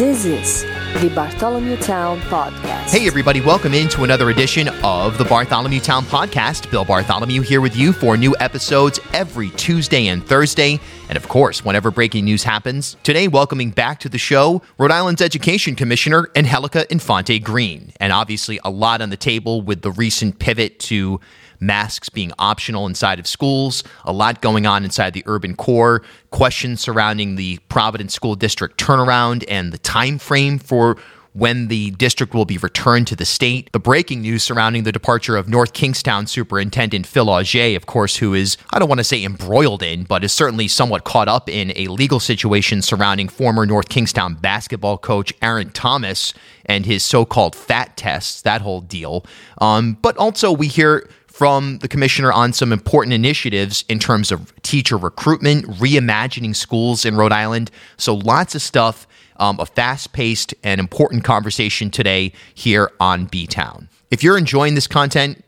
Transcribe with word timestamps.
This 0.00 0.24
is 0.24 0.62
the 1.02 1.12
Bartholomew 1.14 1.76
Town 1.76 2.20
Podcast. 2.20 2.88
Hey, 2.90 3.06
everybody, 3.06 3.42
welcome 3.42 3.74
into 3.74 4.02
another 4.02 4.30
edition 4.30 4.68
of 4.82 5.18
the 5.18 5.26
Bartholomew 5.26 5.80
Town 5.80 6.04
Podcast. 6.04 6.70
Bill 6.70 6.86
Bartholomew 6.86 7.42
here 7.42 7.60
with 7.60 7.76
you 7.76 7.92
for 7.92 8.16
new 8.16 8.34
episodes 8.40 8.98
every 9.12 9.50
Tuesday 9.50 10.06
and 10.06 10.26
Thursday. 10.26 10.80
And 11.10 11.18
of 11.18 11.28
course, 11.28 11.66
whenever 11.66 11.90
breaking 11.90 12.24
news 12.24 12.42
happens, 12.42 12.96
today, 13.02 13.28
welcoming 13.28 13.72
back 13.72 14.00
to 14.00 14.08
the 14.08 14.16
show 14.16 14.62
Rhode 14.78 14.90
Island's 14.90 15.20
Education 15.20 15.76
Commissioner, 15.76 16.30
Angelica 16.34 16.90
Infante 16.90 17.38
Green. 17.38 17.92
And 18.00 18.10
obviously, 18.10 18.58
a 18.64 18.70
lot 18.70 19.02
on 19.02 19.10
the 19.10 19.18
table 19.18 19.60
with 19.60 19.82
the 19.82 19.92
recent 19.92 20.38
pivot 20.38 20.78
to 20.78 21.20
masks 21.60 22.08
being 22.08 22.32
optional 22.38 22.86
inside 22.86 23.18
of 23.18 23.26
schools, 23.26 23.84
a 24.04 24.12
lot 24.12 24.40
going 24.40 24.66
on 24.66 24.84
inside 24.84 25.12
the 25.12 25.22
urban 25.26 25.54
core, 25.54 26.02
questions 26.30 26.80
surrounding 26.80 27.36
the 27.36 27.58
Providence 27.68 28.14
School 28.14 28.34
District 28.34 28.78
turnaround 28.78 29.44
and 29.48 29.72
the 29.72 29.78
time 29.78 30.18
frame 30.18 30.58
for 30.58 30.96
when 31.32 31.68
the 31.68 31.92
district 31.92 32.34
will 32.34 32.44
be 32.44 32.58
returned 32.58 33.06
to 33.06 33.16
the 33.16 33.24
state. 33.24 33.70
The 33.72 33.78
breaking 33.78 34.22
news 34.22 34.42
surrounding 34.42 34.82
the 34.82 34.92
departure 34.92 35.36
of 35.36 35.48
North 35.48 35.72
Kingstown 35.72 36.26
Superintendent 36.26 37.06
Phil 37.06 37.30
Auger, 37.30 37.76
of 37.76 37.86
course, 37.86 38.16
who 38.16 38.34
is, 38.34 38.56
I 38.72 38.78
don't 38.78 38.88
want 38.88 38.98
to 38.98 39.04
say 39.04 39.24
embroiled 39.24 39.82
in, 39.82 40.04
but 40.04 40.24
is 40.24 40.32
certainly 40.32 40.66
somewhat 40.66 41.04
caught 41.04 41.28
up 41.28 41.48
in 41.48 41.72
a 41.76 41.86
legal 41.86 42.20
situation 42.20 42.82
surrounding 42.82 43.28
former 43.28 43.64
North 43.64 43.88
Kingstown 43.88 44.34
basketball 44.34 44.98
coach 44.98 45.32
Aaron 45.40 45.70
Thomas 45.70 46.34
and 46.66 46.84
his 46.84 47.04
so 47.04 47.24
called 47.24 47.54
fat 47.54 47.96
tests, 47.96 48.42
that 48.42 48.60
whole 48.60 48.80
deal. 48.80 49.24
Um, 49.58 49.98
but 50.02 50.16
also, 50.16 50.50
we 50.50 50.66
hear 50.66 51.08
from 51.40 51.78
the 51.78 51.88
commissioner 51.88 52.30
on 52.30 52.52
some 52.52 52.70
important 52.70 53.14
initiatives 53.14 53.82
in 53.88 53.98
terms 53.98 54.30
of 54.30 54.52
teacher 54.60 54.98
recruitment, 54.98 55.64
reimagining 55.78 56.54
schools 56.54 57.06
in 57.06 57.16
Rhode 57.16 57.32
Island. 57.32 57.70
So, 57.96 58.14
lots 58.14 58.54
of 58.54 58.60
stuff, 58.60 59.06
um, 59.38 59.58
a 59.58 59.64
fast 59.64 60.12
paced 60.12 60.52
and 60.62 60.78
important 60.78 61.24
conversation 61.24 61.90
today 61.90 62.34
here 62.52 62.90
on 63.00 63.24
B 63.24 63.46
Town. 63.46 63.88
If 64.10 64.22
you're 64.22 64.36
enjoying 64.36 64.74
this 64.74 64.86
content, 64.86 65.42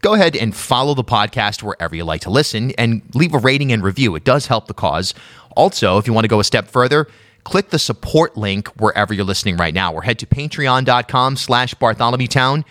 go 0.00 0.14
ahead 0.14 0.34
and 0.34 0.56
follow 0.56 0.94
the 0.94 1.04
podcast 1.04 1.62
wherever 1.62 1.94
you 1.94 2.04
like 2.04 2.22
to 2.22 2.30
listen 2.30 2.70
and 2.78 3.02
leave 3.14 3.34
a 3.34 3.38
rating 3.38 3.70
and 3.70 3.82
review. 3.82 4.14
It 4.14 4.24
does 4.24 4.46
help 4.46 4.66
the 4.66 4.72
cause. 4.72 5.12
Also, 5.54 5.98
if 5.98 6.06
you 6.06 6.14
want 6.14 6.24
to 6.24 6.28
go 6.28 6.40
a 6.40 6.44
step 6.44 6.68
further, 6.68 7.06
click 7.44 7.68
the 7.68 7.78
support 7.78 8.38
link 8.38 8.68
wherever 8.80 9.12
you're 9.12 9.26
listening 9.26 9.58
right 9.58 9.74
now 9.74 9.92
or 9.92 10.00
head 10.00 10.18
to 10.20 10.26
patreon.com 10.26 11.36
slash 11.36 11.74
bartholomewtown 11.74 12.64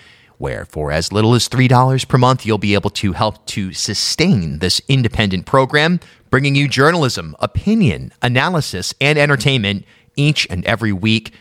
where 0.44 0.66
for 0.66 0.92
as 0.92 1.14
little 1.14 1.34
as 1.34 1.48
$3 1.48 2.08
per 2.10 2.18
month, 2.18 2.46
you'll 2.46 2.58
be 2.58 2.74
able 2.74 2.90
to 2.90 3.14
help 3.14 3.46
to 3.46 3.72
sustain 3.72 4.60
this 4.60 4.82
independent 4.90 5.46
program, 5.46 6.02
bringing 6.30 6.54
you 6.54 6.68
journalism, 6.68 7.34
opinion, 7.40 8.12
analysis, 8.22 8.94
and 9.00 9.18
entertainment 9.18 9.86
each 10.18 10.46
and 10.50 10.66
every 10.66 10.92
week 10.92 11.32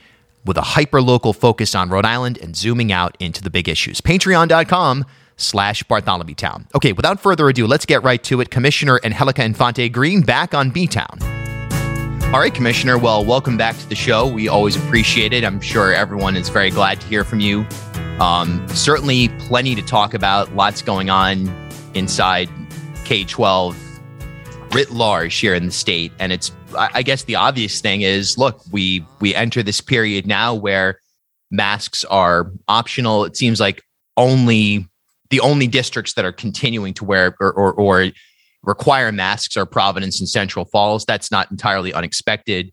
with 0.44 0.56
a 0.56 0.62
hyper-local 0.62 1.32
focus 1.32 1.74
on 1.74 1.90
Rhode 1.90 2.04
Island 2.04 2.38
and 2.38 2.56
zooming 2.56 2.92
out 2.92 3.16
into 3.18 3.42
the 3.42 3.50
big 3.50 3.68
issues. 3.68 4.00
Patreon.com 4.00 5.04
slash 5.36 5.82
Bartholomew 5.82 6.36
Town. 6.36 6.68
Okay, 6.72 6.92
without 6.92 7.18
further 7.18 7.48
ado, 7.48 7.66
let's 7.66 7.86
get 7.86 8.04
right 8.04 8.22
to 8.22 8.40
it. 8.40 8.50
Commissioner 8.50 9.00
Angelica 9.02 9.42
Infante 9.42 9.88
Green 9.88 10.22
back 10.22 10.54
on 10.54 10.70
B-Town. 10.70 11.18
All 12.32 12.40
right, 12.40 12.54
Commissioner. 12.54 12.98
Well, 12.98 13.24
welcome 13.24 13.56
back 13.56 13.76
to 13.78 13.88
the 13.88 13.96
show. 13.96 14.26
We 14.26 14.46
always 14.46 14.76
appreciate 14.76 15.32
it. 15.32 15.44
I'm 15.44 15.60
sure 15.60 15.92
everyone 15.92 16.36
is 16.36 16.48
very 16.48 16.70
glad 16.70 17.00
to 17.00 17.06
hear 17.08 17.24
from 17.24 17.40
you 17.40 17.66
um, 18.20 18.66
certainly, 18.68 19.28
plenty 19.40 19.74
to 19.74 19.82
talk 19.82 20.14
about. 20.14 20.54
Lots 20.54 20.82
going 20.82 21.10
on 21.10 21.48
inside 21.94 22.48
K 23.04 23.24
12 23.24 23.76
writ 24.72 24.90
large 24.90 25.38
here 25.38 25.54
in 25.54 25.66
the 25.66 25.72
state. 25.72 26.12
And 26.18 26.32
it's, 26.32 26.50
I 26.76 27.02
guess, 27.02 27.24
the 27.24 27.36
obvious 27.36 27.80
thing 27.80 28.02
is 28.02 28.38
look, 28.38 28.62
we 28.70 29.04
we 29.20 29.34
enter 29.34 29.62
this 29.62 29.80
period 29.80 30.26
now 30.26 30.54
where 30.54 30.98
masks 31.50 32.04
are 32.04 32.50
optional. 32.68 33.24
It 33.24 33.36
seems 33.36 33.60
like 33.60 33.82
only 34.16 34.86
the 35.30 35.40
only 35.40 35.66
districts 35.66 36.14
that 36.14 36.24
are 36.24 36.32
continuing 36.32 36.94
to 36.94 37.04
wear 37.04 37.34
or, 37.40 37.52
or, 37.52 37.72
or 37.72 38.10
require 38.62 39.10
masks 39.12 39.56
are 39.56 39.66
Providence 39.66 40.20
and 40.20 40.28
Central 40.28 40.64
Falls. 40.66 41.04
That's 41.04 41.30
not 41.30 41.50
entirely 41.50 41.92
unexpected. 41.92 42.72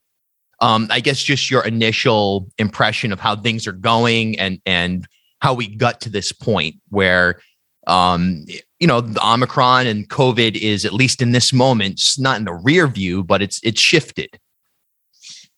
Um, 0.62 0.88
I 0.90 1.00
guess 1.00 1.24
just 1.24 1.50
your 1.50 1.66
initial 1.66 2.50
impression 2.58 3.14
of 3.14 3.20
how 3.20 3.36
things 3.36 3.66
are 3.66 3.74
going 3.74 4.38
and 4.40 4.60
and 4.66 5.08
how 5.40 5.54
we 5.54 5.68
got 5.68 6.02
to 6.02 6.10
this 6.10 6.32
point 6.32 6.76
where 6.90 7.42
um, 7.88 8.46
you 8.80 8.88
know 8.88 9.02
the 9.02 9.26
omicron 9.26 9.88
and 9.88 10.10
covid 10.10 10.56
is 10.56 10.86
at 10.86 10.94
least 10.94 11.22
in 11.22 11.32
this 11.32 11.52
moment 11.52 12.02
not 12.18 12.38
in 12.38 12.46
the 12.46 12.54
rear 12.54 12.88
view 12.88 13.24
but 13.24 13.42
it's 13.42 13.60
it's 13.64 13.82
shifted. 13.82 14.40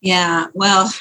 Yeah 0.01 0.47
well 0.53 0.91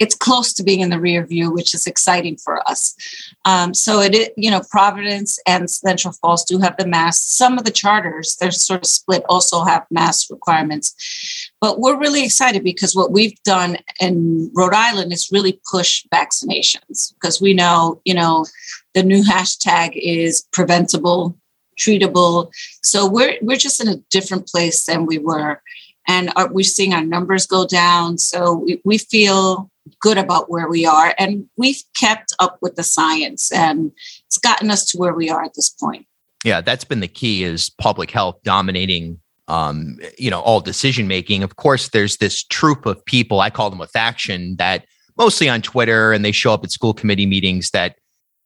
it's 0.00 0.14
close 0.14 0.54
to 0.54 0.64
being 0.64 0.80
in 0.80 0.88
the 0.88 0.98
rear 0.98 1.24
view, 1.26 1.52
which 1.52 1.74
is 1.74 1.86
exciting 1.86 2.38
for 2.38 2.66
us. 2.68 2.96
Um, 3.44 3.74
so 3.74 4.00
it, 4.00 4.32
you 4.36 4.50
know, 4.50 4.62
Providence 4.70 5.38
and 5.46 5.70
Central 5.70 6.14
Falls 6.14 6.42
do 6.44 6.58
have 6.58 6.76
the 6.78 6.86
masks. 6.86 7.36
Some 7.36 7.58
of 7.58 7.64
the 7.64 7.70
charters, 7.70 8.36
they're 8.40 8.50
sort 8.50 8.80
of 8.80 8.86
split, 8.86 9.22
also 9.28 9.62
have 9.62 9.86
mask 9.90 10.30
requirements. 10.30 11.50
But 11.60 11.80
we're 11.80 11.98
really 11.98 12.24
excited 12.24 12.64
because 12.64 12.96
what 12.96 13.12
we've 13.12 13.40
done 13.44 13.76
in 14.00 14.50
Rhode 14.54 14.72
Island 14.72 15.12
is 15.12 15.30
really 15.30 15.60
push 15.70 16.06
vaccinations 16.12 17.12
because 17.14 17.40
we 17.40 17.52
know, 17.52 18.00
you 18.06 18.14
know, 18.14 18.46
the 18.94 19.02
new 19.02 19.22
hashtag 19.22 19.92
is 19.94 20.46
preventable, 20.50 21.36
treatable. 21.78 22.50
So 22.82 23.06
we're 23.06 23.36
we're 23.42 23.58
just 23.58 23.82
in 23.82 23.88
a 23.88 24.02
different 24.10 24.48
place 24.48 24.86
than 24.86 25.04
we 25.04 25.18
were 25.18 25.60
and 26.08 26.32
our, 26.36 26.52
we're 26.52 26.64
seeing 26.64 26.94
our 26.94 27.04
numbers 27.04 27.46
go 27.46 27.66
down. 27.66 28.18
So 28.18 28.54
we, 28.54 28.80
we 28.84 28.98
feel 28.98 29.70
good 30.00 30.18
about 30.18 30.50
where 30.50 30.68
we 30.68 30.86
are, 30.86 31.14
and 31.18 31.46
we've 31.56 31.82
kept 31.96 32.34
up 32.38 32.58
with 32.60 32.76
the 32.76 32.82
science, 32.82 33.50
and 33.52 33.92
it's 34.26 34.38
gotten 34.38 34.70
us 34.70 34.84
to 34.86 34.98
where 34.98 35.14
we 35.14 35.30
are 35.30 35.42
at 35.42 35.54
this 35.54 35.68
point. 35.68 36.06
Yeah, 36.44 36.60
that's 36.60 36.84
been 36.84 37.00
the 37.00 37.08
key: 37.08 37.44
is 37.44 37.70
public 37.70 38.10
health 38.10 38.38
dominating 38.44 39.20
um, 39.50 39.98
you 40.16 40.30
know, 40.30 40.40
all 40.40 40.60
decision 40.60 41.08
making. 41.08 41.42
Of 41.42 41.56
course, 41.56 41.88
there's 41.88 42.18
this 42.18 42.44
troop 42.44 42.86
of 42.86 43.04
people, 43.04 43.40
I 43.40 43.50
call 43.50 43.68
them 43.68 43.80
a 43.80 43.86
faction, 43.88 44.54
that 44.56 44.84
mostly 45.18 45.48
on 45.48 45.60
Twitter 45.60 46.12
and 46.12 46.24
they 46.24 46.30
show 46.30 46.54
up 46.54 46.62
at 46.62 46.70
school 46.70 46.94
committee 46.94 47.26
meetings 47.26 47.70
that 47.70 47.96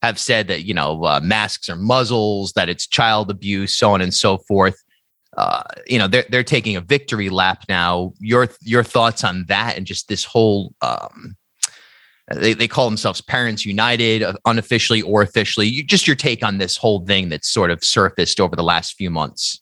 have 0.01 0.19
said 0.19 0.49
that, 0.49 0.65
you 0.65 0.73
know, 0.73 1.05
uh, 1.05 1.21
masks 1.23 1.69
are 1.69 1.77
muzzles, 1.77 2.53
that 2.55 2.71
it's 2.71 2.87
child 2.87 3.31
abuse, 3.31 3.77
so 3.77 3.93
on 3.93 4.01
and 4.01 4.15
so 4.15 4.39
forth 4.39 4.84
uh, 5.37 5.63
you 5.87 5.99
know 5.99 6.09
they're 6.09 6.25
they're 6.31 6.45
taking 6.45 6.77
a 6.77 6.81
victory 6.81 7.29
lap 7.29 7.65
now. 7.69 8.13
Your 8.21 8.49
your 8.63 8.83
thoughts 8.83 9.25
on 9.25 9.45
that 9.49 9.77
and 9.77 9.87
just 9.87 10.09
this 10.09 10.25
whole 10.25 10.75
um, 10.83 11.37
they 12.33 12.55
they 12.55 12.69
call 12.69 12.89
themselves 12.89 13.21
Parents 13.21 13.67
United, 13.67 14.23
uh, 14.23 14.35
unofficially 14.47 15.03
or 15.03 15.23
officially. 15.23 15.67
You, 15.67 15.85
just 15.85 16.07
your 16.07 16.17
take 16.17 16.43
on 16.43 16.59
this 16.59 16.77
whole 16.77 17.05
thing 17.05 17.29
that's 17.29 17.49
sort 17.49 17.71
of 17.71 17.85
surfaced 17.85 18.41
over 18.41 18.57
the 18.57 18.63
last 18.63 18.95
few 18.95 19.11
months. 19.11 19.61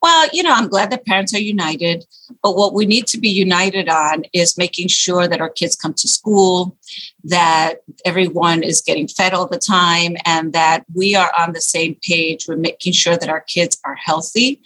Well, 0.00 0.28
you 0.32 0.44
know, 0.44 0.52
I'm 0.52 0.68
glad 0.68 0.90
that 0.90 1.06
parents 1.06 1.34
are 1.34 1.40
united, 1.40 2.04
but 2.42 2.56
what 2.56 2.72
we 2.72 2.86
need 2.86 3.08
to 3.08 3.18
be 3.18 3.28
united 3.28 3.88
on 3.88 4.24
is 4.32 4.56
making 4.56 4.88
sure 4.88 5.26
that 5.26 5.40
our 5.40 5.50
kids 5.50 5.74
come 5.74 5.94
to 5.94 6.06
school, 6.06 6.76
that 7.24 7.80
everyone 8.04 8.62
is 8.62 8.80
getting 8.80 9.08
fed 9.08 9.34
all 9.34 9.48
the 9.48 9.58
time, 9.58 10.16
and 10.24 10.52
that 10.52 10.84
we 10.94 11.16
are 11.16 11.32
on 11.36 11.52
the 11.52 11.60
same 11.60 11.96
page 12.00 12.46
with 12.46 12.60
making 12.60 12.92
sure 12.92 13.16
that 13.16 13.28
our 13.28 13.40
kids 13.40 13.80
are 13.84 13.96
healthy 13.96 14.62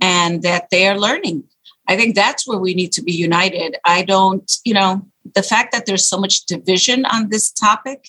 and 0.00 0.42
that 0.42 0.68
they 0.70 0.88
are 0.88 0.98
learning. 0.98 1.44
I 1.88 1.96
think 1.96 2.16
that's 2.16 2.46
where 2.46 2.58
we 2.58 2.74
need 2.74 2.92
to 2.92 3.02
be 3.02 3.12
united. 3.12 3.76
I 3.84 4.02
don't, 4.02 4.50
you 4.64 4.74
know, 4.74 5.06
the 5.34 5.42
fact 5.42 5.72
that 5.72 5.86
there's 5.86 6.08
so 6.08 6.18
much 6.18 6.46
division 6.46 7.04
on 7.06 7.28
this 7.28 7.52
topic, 7.52 8.08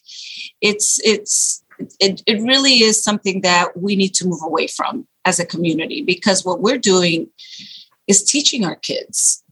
it's 0.60 1.00
it's 1.04 1.64
it, 2.00 2.24
it 2.26 2.42
really 2.42 2.80
is 2.82 3.04
something 3.04 3.42
that 3.42 3.78
we 3.78 3.96
need 3.96 4.14
to 4.16 4.28
move 4.28 4.42
away 4.44 4.68
from 4.68 5.08
as 5.26 5.40
a 5.40 5.46
community 5.46 6.02
because 6.02 6.46
what 6.46 6.62
we're 6.62 6.78
doing 6.78 7.30
is 8.08 8.24
teaching 8.24 8.66
our 8.66 8.76
kids. 8.76 9.44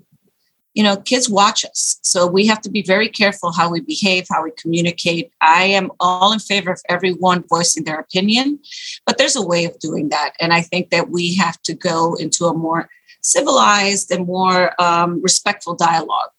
You 0.73 0.83
know, 0.83 0.95
kids 0.95 1.29
watch 1.29 1.65
us. 1.65 1.99
So 2.01 2.25
we 2.25 2.47
have 2.47 2.61
to 2.61 2.69
be 2.69 2.81
very 2.81 3.09
careful 3.09 3.51
how 3.51 3.69
we 3.69 3.81
behave, 3.81 4.25
how 4.29 4.43
we 4.43 4.51
communicate. 4.51 5.31
I 5.41 5.63
am 5.63 5.91
all 5.99 6.31
in 6.31 6.39
favor 6.39 6.71
of 6.71 6.81
everyone 6.87 7.43
voicing 7.49 7.83
their 7.83 7.99
opinion, 7.99 8.59
but 9.05 9.17
there's 9.17 9.35
a 9.35 9.45
way 9.45 9.65
of 9.65 9.77
doing 9.79 10.09
that. 10.09 10.31
And 10.39 10.53
I 10.53 10.61
think 10.61 10.89
that 10.91 11.09
we 11.09 11.35
have 11.35 11.61
to 11.63 11.73
go 11.73 12.15
into 12.15 12.45
a 12.45 12.53
more 12.53 12.89
civilized 13.21 14.11
and 14.11 14.25
more 14.25 14.81
um, 14.81 15.21
respectful 15.21 15.75
dialogue. 15.75 16.29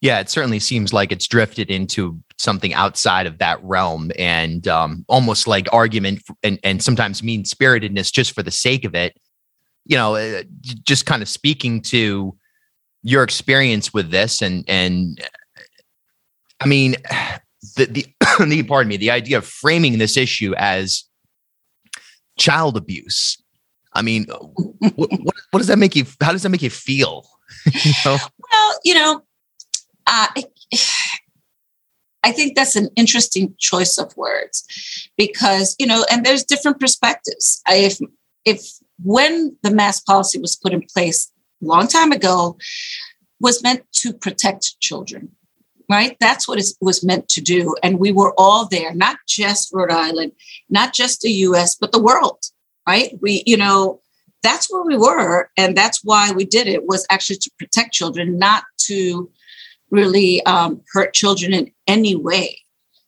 Yeah, 0.00 0.20
it 0.20 0.30
certainly 0.30 0.60
seems 0.60 0.92
like 0.92 1.10
it's 1.10 1.26
drifted 1.26 1.70
into 1.70 2.20
something 2.38 2.72
outside 2.72 3.26
of 3.26 3.38
that 3.38 3.62
realm 3.64 4.12
and 4.16 4.66
um, 4.68 5.04
almost 5.08 5.48
like 5.48 5.66
argument 5.72 6.22
and, 6.44 6.60
and 6.62 6.82
sometimes 6.82 7.22
mean 7.22 7.44
spiritedness 7.44 8.12
just 8.12 8.32
for 8.32 8.42
the 8.42 8.50
sake 8.52 8.84
of 8.84 8.94
it. 8.94 9.18
You 9.84 9.96
know, 9.96 10.14
uh, 10.14 10.42
just 10.84 11.06
kind 11.06 11.22
of 11.22 11.28
speaking 11.28 11.80
to 11.82 12.36
your 13.02 13.22
experience 13.22 13.94
with 13.94 14.10
this 14.10 14.42
and 14.42 14.64
and 14.68 15.20
I 16.60 16.66
mean 16.66 16.96
the 17.76 17.86
the, 17.86 18.06
the 18.46 18.62
pardon 18.62 18.88
me 18.88 18.96
the 18.96 19.10
idea 19.10 19.38
of 19.38 19.46
framing 19.46 19.98
this 19.98 20.16
issue 20.16 20.54
as 20.56 21.04
child 22.38 22.76
abuse. 22.76 23.36
I 23.94 24.02
mean, 24.02 24.26
what, 24.26 25.10
what, 25.50 25.58
does 25.58 25.66
that 25.66 25.78
make 25.78 25.96
you? 25.96 26.04
How 26.20 26.30
does 26.30 26.42
that 26.42 26.50
make 26.50 26.62
you 26.62 26.70
feel? 26.70 27.26
you 27.64 27.92
know? 28.04 28.18
Well, 28.52 28.78
you 28.84 28.94
know, 28.94 29.22
Uh, 30.08 30.26
I 32.24 32.32
think 32.32 32.56
that's 32.56 32.76
an 32.76 32.88
interesting 32.96 33.54
choice 33.58 33.98
of 33.98 34.16
words 34.16 34.64
because, 35.16 35.76
you 35.78 35.86
know, 35.86 36.04
and 36.10 36.24
there's 36.26 36.44
different 36.44 36.80
perspectives. 36.80 37.62
If, 37.68 37.98
if 38.44 38.66
when 39.02 39.56
the 39.62 39.70
mask 39.70 40.04
policy 40.06 40.40
was 40.40 40.56
put 40.56 40.72
in 40.72 40.82
place 40.92 41.30
a 41.62 41.66
long 41.66 41.86
time 41.86 42.10
ago, 42.10 42.58
was 43.40 43.62
meant 43.62 43.84
to 43.92 44.12
protect 44.12 44.80
children, 44.80 45.30
right? 45.88 46.16
That's 46.18 46.48
what 46.48 46.58
it 46.58 46.66
was 46.80 47.04
meant 47.04 47.28
to 47.30 47.40
do. 47.40 47.76
And 47.82 48.00
we 48.00 48.10
were 48.10 48.34
all 48.36 48.66
there, 48.66 48.92
not 48.94 49.18
just 49.28 49.72
Rhode 49.72 49.92
Island, 49.92 50.32
not 50.68 50.92
just 50.92 51.20
the 51.20 51.30
US, 51.30 51.76
but 51.76 51.92
the 51.92 52.02
world, 52.02 52.42
right? 52.86 53.16
We, 53.20 53.44
you 53.46 53.56
know, 53.56 54.00
that's 54.42 54.72
where 54.72 54.82
we 54.82 54.96
were. 54.96 55.50
And 55.56 55.76
that's 55.76 56.02
why 56.02 56.32
we 56.32 56.44
did 56.44 56.66
it 56.66 56.86
was 56.86 57.06
actually 57.10 57.36
to 57.36 57.50
protect 57.58 57.92
children, 57.92 58.38
not 58.38 58.64
to 58.86 59.30
really 59.90 60.44
um, 60.44 60.82
hurt 60.92 61.14
children 61.14 61.52
in 61.52 61.70
any 61.86 62.14
way. 62.14 62.58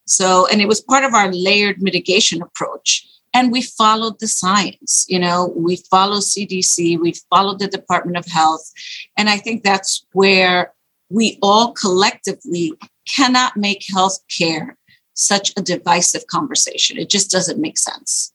So, 0.06 0.46
and 0.46 0.60
it 0.60 0.68
was 0.68 0.80
part 0.80 1.04
of 1.04 1.14
our 1.14 1.32
layered 1.32 1.80
mitigation 1.80 2.42
approach. 2.42 3.06
And 3.32 3.52
we 3.52 3.62
followed 3.62 4.18
the 4.18 4.26
science, 4.26 5.06
you 5.08 5.18
know, 5.18 5.52
we 5.56 5.76
followed 5.88 6.22
CDC, 6.22 6.98
we 6.98 7.14
followed 7.30 7.60
the 7.60 7.68
Department 7.68 8.16
of 8.16 8.26
Health. 8.26 8.72
And 9.16 9.30
I 9.30 9.36
think 9.36 9.62
that's 9.62 10.04
where 10.12 10.72
we 11.10 11.38
all 11.40 11.72
collectively 11.72 12.72
cannot 13.08 13.56
make 13.56 13.84
health 13.88 14.18
care 14.36 14.76
such 15.14 15.52
a 15.56 15.62
divisive 15.62 16.26
conversation. 16.26 16.98
It 16.98 17.08
just 17.08 17.30
doesn't 17.30 17.60
make 17.60 17.78
sense. 17.78 18.32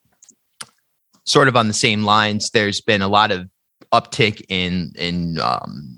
Sort 1.24 1.48
of 1.48 1.56
on 1.56 1.68
the 1.68 1.74
same 1.74 2.04
lines, 2.04 2.50
there's 2.50 2.80
been 2.80 3.02
a 3.02 3.08
lot 3.08 3.32
of 3.32 3.48
uptick 3.92 4.42
in 4.48 4.92
in 4.96 5.38
um, 5.40 5.95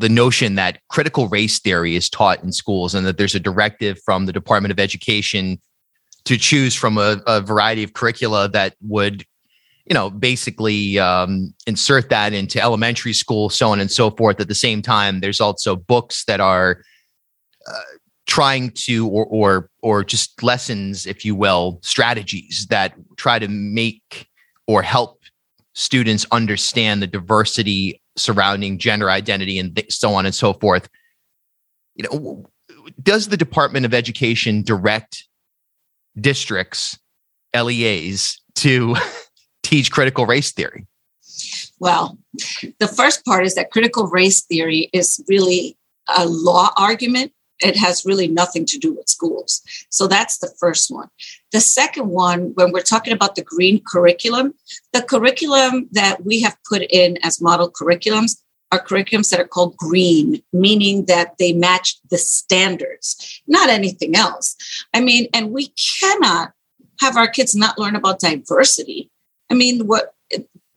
the 0.00 0.08
notion 0.08 0.54
that 0.54 0.80
critical 0.88 1.28
race 1.28 1.60
theory 1.60 1.94
is 1.94 2.08
taught 2.08 2.42
in 2.42 2.52
schools 2.52 2.94
and 2.94 3.06
that 3.06 3.18
there's 3.18 3.34
a 3.34 3.40
directive 3.40 4.00
from 4.02 4.24
the 4.24 4.32
Department 4.32 4.72
of 4.72 4.80
Education 4.80 5.60
to 6.24 6.38
choose 6.38 6.74
from 6.74 6.96
a, 6.96 7.20
a 7.26 7.42
variety 7.42 7.82
of 7.82 7.92
curricula 7.92 8.48
that 8.48 8.74
would, 8.80 9.26
you 9.84 9.92
know, 9.92 10.08
basically 10.08 10.98
um, 10.98 11.52
insert 11.66 12.08
that 12.08 12.32
into 12.32 12.60
elementary 12.62 13.12
school, 13.12 13.50
so 13.50 13.68
on 13.68 13.78
and 13.78 13.90
so 13.90 14.10
forth. 14.10 14.40
At 14.40 14.48
the 14.48 14.54
same 14.54 14.80
time, 14.80 15.20
there's 15.20 15.40
also 15.40 15.76
books 15.76 16.24
that 16.24 16.40
are 16.40 16.82
uh, 17.66 17.80
trying 18.26 18.70
to, 18.70 19.06
or, 19.06 19.26
or, 19.26 19.70
or 19.82 20.02
just 20.02 20.42
lessons, 20.42 21.04
if 21.04 21.26
you 21.26 21.34
will, 21.34 21.78
strategies 21.82 22.66
that 22.70 22.94
try 23.16 23.38
to 23.38 23.48
make 23.48 24.28
or 24.66 24.82
help 24.82 25.20
students 25.74 26.24
understand 26.32 27.02
the 27.02 27.06
diversity 27.06 27.99
surrounding 28.16 28.78
gender 28.78 29.10
identity 29.10 29.58
and 29.58 29.74
th- 29.76 29.92
so 29.92 30.14
on 30.14 30.26
and 30.26 30.34
so 30.34 30.52
forth. 30.54 30.88
You 31.94 32.04
know, 32.04 32.44
does 33.02 33.28
the 33.28 33.36
Department 33.36 33.86
of 33.86 33.94
Education 33.94 34.62
direct 34.62 35.26
districts, 36.20 36.98
LEAs, 37.54 38.40
to 38.56 38.96
teach 39.62 39.90
critical 39.90 40.26
race 40.26 40.52
theory? 40.52 40.86
Well, 41.78 42.18
the 42.78 42.88
first 42.88 43.24
part 43.24 43.46
is 43.46 43.54
that 43.54 43.70
critical 43.70 44.06
race 44.06 44.42
theory 44.42 44.90
is 44.92 45.22
really 45.28 45.78
a 46.16 46.26
law 46.26 46.70
argument 46.76 47.32
it 47.62 47.76
has 47.76 48.04
really 48.04 48.28
nothing 48.28 48.64
to 48.66 48.78
do 48.78 48.92
with 48.92 49.08
schools. 49.08 49.62
So 49.90 50.06
that's 50.06 50.38
the 50.38 50.52
first 50.58 50.90
one. 50.90 51.08
The 51.52 51.60
second 51.60 52.08
one, 52.08 52.52
when 52.54 52.72
we're 52.72 52.80
talking 52.80 53.12
about 53.12 53.34
the 53.34 53.42
green 53.42 53.82
curriculum, 53.86 54.54
the 54.92 55.02
curriculum 55.02 55.88
that 55.92 56.24
we 56.24 56.40
have 56.40 56.56
put 56.68 56.82
in 56.82 57.18
as 57.22 57.40
model 57.40 57.70
curriculums 57.70 58.40
are 58.72 58.84
curriculums 58.84 59.30
that 59.30 59.40
are 59.40 59.48
called 59.48 59.76
green, 59.76 60.42
meaning 60.52 61.06
that 61.06 61.36
they 61.38 61.52
match 61.52 61.96
the 62.10 62.18
standards, 62.18 63.42
not 63.46 63.68
anything 63.68 64.14
else. 64.14 64.56
I 64.94 65.00
mean, 65.00 65.26
and 65.34 65.50
we 65.50 65.72
cannot 66.00 66.52
have 67.00 67.16
our 67.16 67.28
kids 67.28 67.54
not 67.54 67.78
learn 67.78 67.96
about 67.96 68.20
diversity. 68.20 69.10
I 69.50 69.54
mean, 69.54 69.86
what 69.86 70.14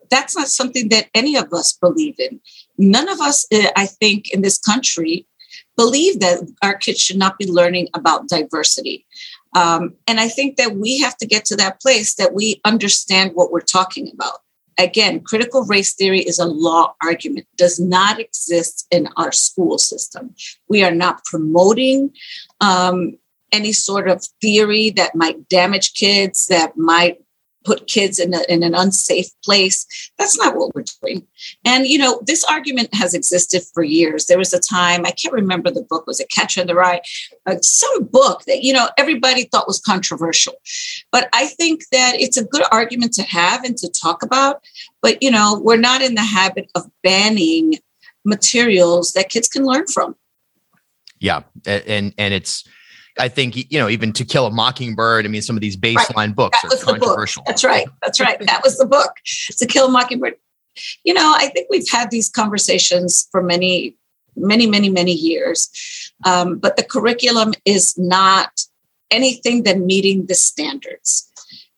that's 0.09 0.35
not 0.37 0.47
something 0.47 0.89
that 0.89 1.09
any 1.15 1.35
of 1.35 1.51
us 1.53 1.73
believe 1.73 2.19
in. 2.19 2.39
None 2.77 3.09
of 3.09 3.19
us, 3.19 3.47
uh, 3.51 3.69
I 3.75 3.87
think, 3.87 4.31
in 4.31 4.43
this 4.43 4.59
country 4.59 5.25
believe 5.75 6.19
that 6.19 6.39
our 6.61 6.75
kids 6.75 6.99
should 6.99 7.17
not 7.17 7.37
be 7.37 7.51
learning 7.51 7.89
about 7.93 8.27
diversity. 8.27 9.05
Um, 9.55 9.95
and 10.07 10.19
I 10.19 10.27
think 10.27 10.57
that 10.57 10.75
we 10.75 10.99
have 10.99 11.17
to 11.17 11.27
get 11.27 11.45
to 11.45 11.55
that 11.57 11.81
place 11.81 12.15
that 12.15 12.33
we 12.33 12.61
understand 12.65 13.31
what 13.33 13.51
we're 13.51 13.61
talking 13.61 14.09
about. 14.13 14.39
Again, 14.79 15.21
critical 15.21 15.63
race 15.65 15.93
theory 15.93 16.21
is 16.21 16.39
a 16.39 16.45
law 16.45 16.95
argument, 17.01 17.45
does 17.57 17.79
not 17.79 18.19
exist 18.19 18.87
in 18.89 19.07
our 19.17 19.31
school 19.31 19.77
system. 19.77 20.33
We 20.67 20.83
are 20.83 20.95
not 20.95 21.23
promoting 21.25 22.11
um, 22.59 23.17
any 23.51 23.71
sort 23.71 24.09
of 24.09 24.25
theory 24.41 24.89
that 24.91 25.13
might 25.13 25.47
damage 25.47 25.93
kids, 25.93 26.47
that 26.47 26.75
might 26.75 27.22
put 27.63 27.87
kids 27.87 28.19
in, 28.19 28.33
a, 28.33 28.41
in 28.49 28.63
an 28.63 28.75
unsafe 28.75 29.29
place. 29.43 30.11
That's 30.17 30.37
not 30.37 30.55
what 30.55 30.73
we're 30.75 30.85
doing. 31.01 31.27
And, 31.65 31.87
you 31.87 31.97
know, 31.97 32.21
this 32.25 32.43
argument 32.43 32.93
has 32.93 33.13
existed 33.13 33.63
for 33.73 33.83
years. 33.83 34.25
There 34.25 34.37
was 34.37 34.53
a 34.53 34.59
time, 34.59 35.05
I 35.05 35.11
can't 35.11 35.33
remember 35.33 35.71
the 35.71 35.83
book, 35.83 36.05
was 36.07 36.19
it 36.19 36.29
Catcher 36.29 36.61
in 36.61 36.67
the 36.67 36.75
Rye? 36.75 37.01
Uh, 37.45 37.55
some 37.61 38.05
book 38.05 38.43
that, 38.45 38.63
you 38.63 38.73
know, 38.73 38.89
everybody 38.97 39.45
thought 39.45 39.67
was 39.67 39.79
controversial. 39.79 40.53
But 41.11 41.29
I 41.33 41.47
think 41.47 41.83
that 41.91 42.13
it's 42.15 42.37
a 42.37 42.45
good 42.45 42.63
argument 42.71 43.13
to 43.13 43.23
have 43.23 43.63
and 43.63 43.77
to 43.77 43.89
talk 43.89 44.23
about. 44.23 44.63
But, 45.01 45.21
you 45.21 45.31
know, 45.31 45.59
we're 45.63 45.77
not 45.77 46.01
in 46.01 46.15
the 46.15 46.23
habit 46.23 46.69
of 46.75 46.89
banning 47.03 47.79
materials 48.25 49.13
that 49.13 49.29
kids 49.29 49.47
can 49.47 49.65
learn 49.65 49.87
from. 49.87 50.15
Yeah. 51.19 51.43
And, 51.65 52.13
and 52.17 52.33
it's, 52.33 52.67
I 53.19 53.27
think 53.27 53.55
you 53.71 53.79
know 53.79 53.89
even 53.89 54.13
To 54.13 54.25
Kill 54.25 54.45
a 54.47 54.51
Mockingbird. 54.51 55.25
I 55.25 55.29
mean, 55.29 55.41
some 55.41 55.55
of 55.55 55.61
these 55.61 55.77
baseline 55.77 56.15
right. 56.15 56.35
books 56.35 56.61
that 56.61 56.73
are 56.73 56.83
controversial. 56.83 57.43
That's 57.45 57.63
right. 57.63 57.87
That's 58.01 58.19
right. 58.19 58.39
That 58.39 58.61
was 58.63 58.77
the 58.77 58.85
book. 58.85 59.11
To 59.57 59.65
Kill 59.65 59.87
a 59.87 59.91
Mockingbird. 59.91 60.35
You 61.03 61.13
know, 61.13 61.33
I 61.35 61.47
think 61.47 61.67
we've 61.69 61.89
had 61.89 62.09
these 62.09 62.29
conversations 62.29 63.27
for 63.31 63.43
many, 63.43 63.95
many, 64.35 64.65
many, 64.65 64.89
many 64.89 65.11
years, 65.11 65.69
um, 66.25 66.57
but 66.57 66.77
the 66.77 66.83
curriculum 66.83 67.53
is 67.65 67.95
not 67.97 68.63
anything 69.11 69.63
than 69.63 69.85
meeting 69.85 70.25
the 70.25 70.33
standards. 70.33 71.29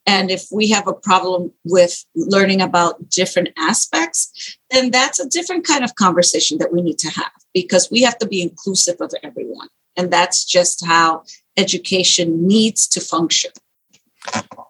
And 0.06 0.30
if 0.30 0.46
we 0.52 0.70
have 0.70 0.88
a 0.88 0.94
problem 0.94 1.52
with 1.64 2.06
learning 2.16 2.62
about 2.62 3.10
different 3.10 3.50
aspects, 3.58 4.58
then 4.70 4.92
that's 4.92 5.20
a 5.20 5.28
different 5.28 5.66
kind 5.66 5.84
of 5.84 5.96
conversation 5.96 6.60
that 6.60 6.72
we 6.72 6.81
need 6.81 7.00
to 7.00 7.10
have 7.10 7.31
because 7.54 7.90
we 7.90 8.04
have 8.04 8.18
to 8.20 8.28
be 8.28 8.42
inclusive 8.42 8.98
of 9.02 9.12
everyone. 9.24 9.68
And 9.97 10.12
that's 10.12 10.45
just 10.45 10.85
how 10.85 11.23
education 11.57 12.47
needs 12.47 12.87
to 12.90 13.02
function. 13.02 13.52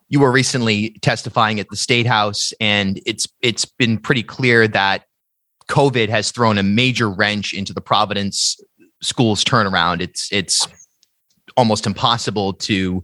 You 0.10 0.20
were 0.20 0.32
recently 0.32 0.91
testifying 1.01 1.60
at 1.60 1.70
the 1.70 1.75
State 1.75 2.05
House, 2.05 2.53
and 2.60 3.00
it's 3.05 3.27
it's 3.41 3.65
been 3.65 3.98
pretty 3.98 4.24
clear 4.24 4.67
that 4.67 5.05
COVID 5.70 6.10
has 6.10 6.32
thrown 6.32 6.58
a 6.58 6.63
major 6.63 7.10
wrench 7.10 7.53
into 7.53 7.74
the 7.74 7.82
Providence 7.82 8.60
schools 9.01 9.44
turnaround. 9.44 10.01
It's 10.01 10.29
it's 10.32 10.67
almost 11.58 11.88
impossible 11.88 12.53
to 12.53 13.03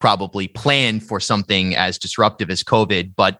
probably 0.00 0.48
plan 0.48 1.00
for 1.00 1.20
something 1.20 1.74
as 1.76 1.96
disruptive 1.96 2.50
as 2.50 2.62
COVID, 2.62 3.14
but 3.16 3.38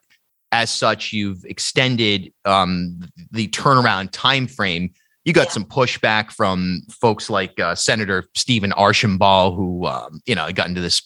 as 0.53 0.71
such, 0.71 1.13
you've 1.13 1.45
extended 1.45 2.33
um, 2.45 3.01
the 3.33 3.49
turnaround 3.49 4.11
time 4.13 4.47
frame 4.47 4.93
you 5.25 5.33
got 5.33 5.47
yeah. 5.47 5.53
some 5.53 5.65
pushback 5.65 6.31
from 6.31 6.83
folks 6.91 7.31
like 7.31 7.59
uh, 7.59 7.75
Senator 7.75 8.25
Stephen 8.35 8.73
Archambault, 8.73 9.55
who 9.55 9.87
um, 9.87 10.21
you 10.27 10.35
know 10.35 10.51
got 10.53 10.69
into 10.69 10.81
this 10.81 11.03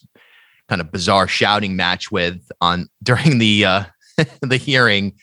kind 0.69 0.81
of 0.81 0.93
bizarre 0.93 1.29
shouting 1.29 1.77
match 1.77 2.11
with 2.11 2.41
on 2.61 2.89
during 3.03 3.39
the 3.39 3.65
uh, 3.65 3.85
the 4.43 4.57
hearing. 4.57 5.15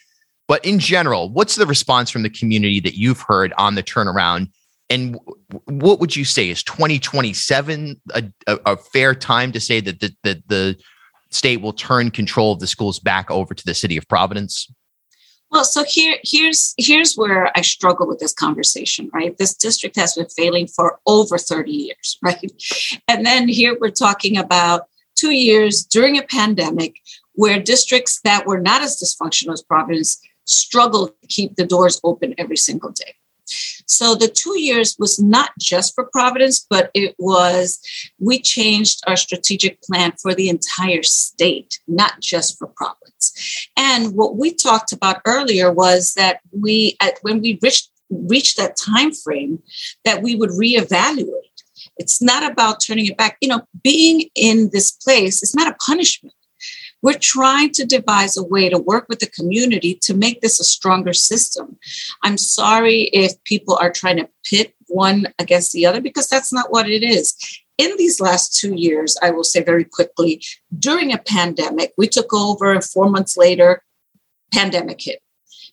But 0.48 0.64
in 0.64 0.78
general, 0.78 1.30
what's 1.30 1.56
the 1.56 1.66
response 1.66 2.12
from 2.12 2.22
the 2.22 2.30
community 2.30 2.80
that 2.82 2.96
you've 2.96 3.22
heard 3.22 3.52
on 3.58 3.76
the 3.76 3.82
turnaround? 3.82 4.52
And 4.92 5.18
what 5.66 6.00
would 6.00 6.16
you 6.16 6.24
say 6.24 6.50
is 6.50 6.62
2027 6.62 8.00
a, 8.14 8.24
a, 8.46 8.60
a 8.68 8.78
fair 8.78 9.16
time 9.16 9.52
to 9.54 9.60
say 9.60 9.80
that 9.80 10.00
the, 10.00 10.16
that 10.22 10.48
the 10.48 10.78
state 11.32 11.62
will 11.62 11.74
turn 11.74 12.12
control 12.12 12.52
of 12.54 12.60
the 12.60 12.68
schools 12.68 13.00
back 13.00 13.32
over 13.32 13.56
to 13.56 13.66
the 13.66 13.74
city 13.74 13.98
of 13.98 14.08
Providence? 14.08 14.72
Well, 15.56 15.64
so 15.64 15.86
here, 15.86 16.18
here's 16.22 16.74
here's 16.78 17.16
where 17.16 17.50
I 17.58 17.62
struggle 17.62 18.08
with 18.08 18.20
this 18.20 18.34
conversation, 18.34 19.10
right? 19.14 19.38
This 19.38 19.56
district 19.56 19.96
has 19.96 20.16
been 20.16 20.28
failing 20.28 20.68
for 20.68 21.00
over 21.08 21.38
30 21.38 21.72
years, 21.72 22.20
right? 22.22 22.52
And 23.08 23.26
then 23.26 23.48
here 23.48 23.78
we're 23.80 23.92
talking 23.92 24.38
about 24.38 24.82
two 25.16 25.32
years 25.32 25.86
during 25.86 26.18
a 26.18 26.24
pandemic 26.24 26.96
where 27.36 27.58
districts 27.58 28.20
that 28.26 28.46
were 28.46 28.60
not 28.60 28.82
as 28.82 29.00
dysfunctional 29.02 29.54
as 29.54 29.62
Providence 29.62 30.20
struggled 30.44 31.14
to 31.22 31.28
keep 31.30 31.56
the 31.56 31.66
doors 31.66 32.02
open 32.04 32.36
every 32.38 32.58
single 32.58 32.92
day. 32.92 33.16
So 33.88 34.16
the 34.16 34.28
two 34.28 34.60
years 34.60 34.96
was 34.98 35.20
not 35.20 35.52
just 35.60 35.94
for 35.96 36.06
Providence, 36.06 36.66
but 36.70 36.92
it 36.94 37.16
was, 37.20 37.80
we 38.20 38.40
changed 38.40 39.02
our 39.08 39.16
strategic 39.16 39.82
plan 39.82 40.14
for 40.22 40.34
the 40.34 40.50
entire 40.50 41.04
state, 41.04 41.80
not 41.88 42.20
just 42.20 42.58
for 42.58 42.68
Providence. 42.68 43.70
And 43.78 44.16
what 44.16 44.38
we 44.38 44.54
talked 44.54 44.92
about 44.92 45.22
earlier 45.26 45.72
was 45.72 46.14
that 46.16 46.40
we, 46.52 46.98
at, 47.02 47.20
when 47.22 47.42
we 47.42 47.60
reached, 47.62 47.90
reached 48.10 48.58
that 48.58 48.78
time 48.78 49.12
frame, 49.12 49.62
that 50.04 50.22
we 50.22 50.36
would 50.36 50.52
reevaluate 50.52 51.56
It's 51.98 52.22
not 52.22 52.50
about 52.50 52.82
turning 52.82 53.06
it 53.08 53.18
back. 53.18 53.38
You 53.42 53.50
know, 53.50 53.68
being 53.84 54.30
in 54.36 54.70
this 54.72 54.92
place 54.92 55.44
is 55.44 55.56
not 55.56 55.68
a 55.68 55.78
punishment. 55.86 56.36
We're 57.06 57.20
trying 57.20 57.70
to 57.74 57.86
devise 57.86 58.36
a 58.36 58.44
way 58.44 58.68
to 58.68 58.80
work 58.80 59.06
with 59.08 59.20
the 59.20 59.28
community 59.28 59.94
to 60.02 60.16
make 60.16 60.42
this 60.42 60.60
a 60.60 60.64
stronger 60.64 61.14
system. 61.14 61.78
I'm 62.24 62.40
sorry 62.40 63.04
if 63.14 63.32
people 63.44 63.76
are 63.76 63.92
trying 63.92 64.18
to 64.18 64.28
pit 64.44 64.74
one 64.88 65.28
against 65.38 65.72
the 65.72 65.86
other 65.86 66.02
because 66.02 66.28
that's 66.28 66.52
not 66.52 66.72
what 66.72 66.90
it 66.90 67.04
is. 67.04 67.36
In 67.78 67.92
these 67.98 68.20
last 68.20 68.60
two 68.60 68.74
years, 68.74 69.16
I 69.22 69.30
will 69.30 69.44
say 69.44 69.62
very 69.64 69.84
quickly, 69.84 70.42
during 70.80 71.14
a 71.14 71.20
pandemic, 71.20 71.94
we 71.96 72.08
took 72.08 72.34
over 72.34 72.72
and 72.74 72.84
four 72.84 73.08
months 73.08 73.38
later, 73.38 73.84
pandemic 74.52 75.00
hit. 75.00 75.22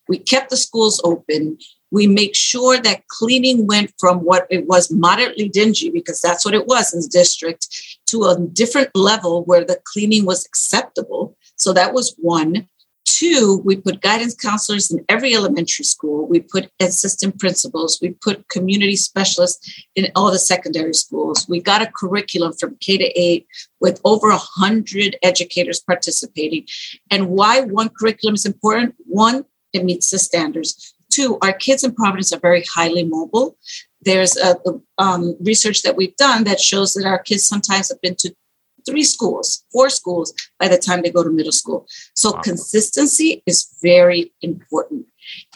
We 0.08 0.18
kept 0.18 0.50
the 0.50 0.58
schools 0.58 1.00
open. 1.02 1.56
We 1.90 2.06
make 2.08 2.34
sure 2.34 2.78
that 2.78 3.08
cleaning 3.08 3.66
went 3.66 3.94
from 3.98 4.18
what 4.18 4.46
it 4.50 4.66
was 4.66 4.90
moderately 4.90 5.48
dingy, 5.48 5.88
because 5.88 6.20
that's 6.20 6.44
what 6.44 6.54
it 6.54 6.66
was 6.66 6.92
in 6.92 7.00
the 7.00 7.08
district, 7.08 7.68
to 8.12 8.24
a 8.24 8.38
different 8.38 8.90
level 8.94 9.44
where 9.44 9.64
the 9.64 9.80
cleaning 9.92 10.24
was 10.24 10.46
acceptable. 10.46 11.36
So 11.56 11.72
that 11.72 11.92
was 11.92 12.14
one. 12.18 12.68
Two, 13.04 13.60
we 13.64 13.76
put 13.76 14.00
guidance 14.00 14.34
counselors 14.34 14.90
in 14.90 15.04
every 15.08 15.34
elementary 15.34 15.84
school. 15.84 16.28
We 16.28 16.40
put 16.40 16.70
assistant 16.78 17.38
principals. 17.40 17.98
We 18.00 18.10
put 18.10 18.48
community 18.48 18.96
specialists 18.96 19.84
in 19.96 20.12
all 20.14 20.30
the 20.30 20.38
secondary 20.38 20.94
schools. 20.94 21.46
We 21.48 21.60
got 21.60 21.82
a 21.82 21.90
curriculum 21.90 22.52
from 22.52 22.76
K 22.80 22.98
to 22.98 23.20
eight 23.20 23.46
with 23.80 24.00
over 24.04 24.30
a 24.30 24.38
hundred 24.38 25.16
educators 25.22 25.80
participating. 25.80 26.66
And 27.10 27.30
why 27.30 27.62
one 27.62 27.88
curriculum 27.88 28.34
is 28.34 28.46
important? 28.46 28.94
One, 29.06 29.46
it 29.72 29.84
meets 29.84 30.10
the 30.10 30.18
standards. 30.18 30.94
Two, 31.12 31.38
our 31.42 31.52
kids 31.52 31.84
in 31.84 31.94
Providence 31.94 32.32
are 32.32 32.40
very 32.40 32.64
highly 32.74 33.04
mobile. 33.04 33.56
There's 34.00 34.36
a, 34.36 34.56
um, 34.98 35.36
research 35.40 35.82
that 35.82 35.96
we've 35.96 36.16
done 36.16 36.44
that 36.44 36.60
shows 36.60 36.94
that 36.94 37.06
our 37.06 37.18
kids 37.18 37.44
sometimes 37.46 37.88
have 37.88 38.00
been 38.00 38.16
to 38.16 38.34
three 38.84 39.04
schools, 39.04 39.64
four 39.72 39.88
schools 39.90 40.32
by 40.58 40.68
the 40.68 40.78
time 40.78 41.02
they 41.02 41.10
go 41.10 41.22
to 41.22 41.30
middle 41.30 41.52
school. 41.52 41.86
So 42.14 42.32
wow. 42.32 42.40
consistency 42.40 43.42
is 43.46 43.68
very 43.82 44.32
important. 44.42 45.06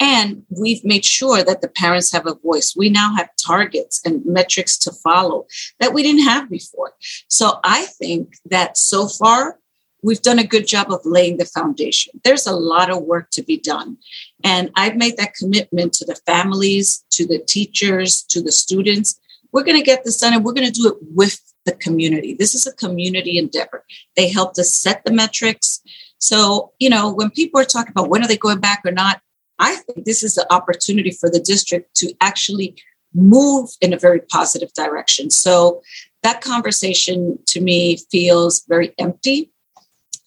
And 0.00 0.44
we've 0.48 0.84
made 0.84 1.04
sure 1.04 1.42
that 1.42 1.60
the 1.60 1.68
parents 1.68 2.12
have 2.12 2.26
a 2.26 2.34
voice. 2.34 2.74
We 2.76 2.88
now 2.88 3.14
have 3.16 3.28
targets 3.44 4.00
and 4.04 4.24
metrics 4.24 4.78
to 4.78 4.92
follow 4.92 5.46
that 5.80 5.92
we 5.92 6.02
didn't 6.02 6.24
have 6.24 6.48
before. 6.48 6.92
So 7.28 7.58
I 7.64 7.86
think 7.86 8.34
that 8.46 8.78
so 8.78 9.08
far 9.08 9.58
we've 10.06 10.22
done 10.22 10.38
a 10.38 10.46
good 10.46 10.68
job 10.68 10.92
of 10.92 11.04
laying 11.04 11.36
the 11.36 11.44
foundation. 11.44 12.12
There's 12.22 12.46
a 12.46 12.54
lot 12.54 12.90
of 12.90 13.02
work 13.02 13.30
to 13.32 13.42
be 13.42 13.58
done. 13.58 13.98
And 14.44 14.70
I've 14.76 14.96
made 14.96 15.16
that 15.16 15.34
commitment 15.34 15.92
to 15.94 16.04
the 16.04 16.14
families, 16.24 17.04
to 17.10 17.26
the 17.26 17.40
teachers, 17.40 18.22
to 18.28 18.40
the 18.40 18.52
students. 18.52 19.18
We're 19.50 19.64
going 19.64 19.78
to 19.78 19.84
get 19.84 20.04
this 20.04 20.20
done 20.20 20.32
and 20.32 20.44
we're 20.44 20.52
going 20.52 20.72
to 20.72 20.80
do 20.80 20.88
it 20.88 20.96
with 21.00 21.40
the 21.64 21.72
community. 21.72 22.34
This 22.34 22.54
is 22.54 22.68
a 22.68 22.72
community 22.72 23.36
endeavor. 23.36 23.84
They 24.14 24.30
helped 24.30 24.60
us 24.60 24.76
set 24.76 25.04
the 25.04 25.12
metrics. 25.12 25.82
So, 26.18 26.72
you 26.78 26.88
know, 26.88 27.12
when 27.12 27.30
people 27.30 27.60
are 27.60 27.64
talking 27.64 27.90
about 27.90 28.08
when 28.08 28.22
are 28.22 28.28
they 28.28 28.36
going 28.36 28.60
back 28.60 28.82
or 28.84 28.92
not, 28.92 29.20
I 29.58 29.74
think 29.74 30.04
this 30.04 30.22
is 30.22 30.36
the 30.36 30.50
opportunity 30.52 31.10
for 31.10 31.28
the 31.28 31.40
district 31.40 31.96
to 31.96 32.14
actually 32.20 32.76
move 33.12 33.70
in 33.80 33.92
a 33.92 33.98
very 33.98 34.20
positive 34.20 34.72
direction. 34.72 35.30
So 35.30 35.82
that 36.22 36.42
conversation 36.42 37.40
to 37.46 37.60
me 37.60 37.96
feels 38.10 38.64
very 38.68 38.94
empty 38.98 39.50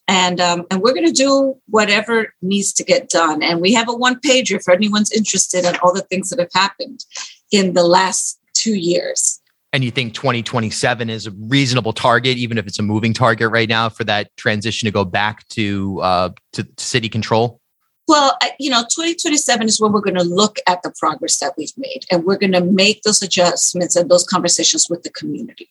and 0.10 0.42
um, 0.42 0.66
and 0.72 0.82
we're 0.82 0.94
going 0.94 1.06
to 1.06 1.14
do 1.14 1.56
whatever 1.68 2.34
needs 2.42 2.74
to 2.74 2.84
get 2.84 3.10
done. 3.10 3.44
And 3.44 3.62
we 3.62 3.74
have 3.74 3.88
a 3.88 3.94
one 3.94 4.20
pager 4.20 4.62
for 4.62 4.74
anyone's 4.74 5.12
interested 5.12 5.66
in 5.66 5.76
all 5.78 5.94
the 5.94 6.02
things 6.02 6.32
that 6.32 6.40
have 6.40 6.50
happened 6.54 7.06
in 7.52 7.74
the 7.74 7.84
last 7.84 8.40
two 8.56 8.74
years. 8.74 9.40
And 9.72 9.84
you 9.84 9.92
think 9.92 10.16
2027 10.16 11.12
is 11.12 11.28
a 11.28 11.32
reasonable 11.32 11.94
target, 11.94 12.38
even 12.38 12.58
if 12.58 12.66
it's 12.66 12.80
a 12.80 12.82
moving 12.82 13.14
target 13.14 13.52
right 13.52 13.70
now, 13.70 13.88
for 13.88 14.04
that 14.06 14.36
transition 14.36 14.88
to 14.88 14.92
go 14.92 15.06
back 15.06 15.48
to 15.50 16.02
uh, 16.02 16.30
to, 16.54 16.64
to 16.64 16.84
city 16.84 17.08
control? 17.08 17.62
Well, 18.08 18.36
you 18.60 18.72
know, 18.72 18.82
2027 18.82 19.68
is 19.68 19.80
when 19.80 19.92
we're 19.92 20.02
going 20.02 20.16
to 20.16 20.24
look 20.24 20.58
at 20.68 20.82
the 20.82 20.92
progress 20.98 21.38
that 21.38 21.54
we've 21.56 21.78
made, 21.78 22.06
and 22.10 22.24
we're 22.24 22.40
going 22.40 22.54
to 22.54 22.66
make 22.66 23.04
those 23.04 23.22
adjustments 23.22 23.96
and 23.96 24.10
those 24.10 24.24
conversations 24.24 24.88
with 24.90 25.04
the 25.04 25.12
community. 25.12 25.70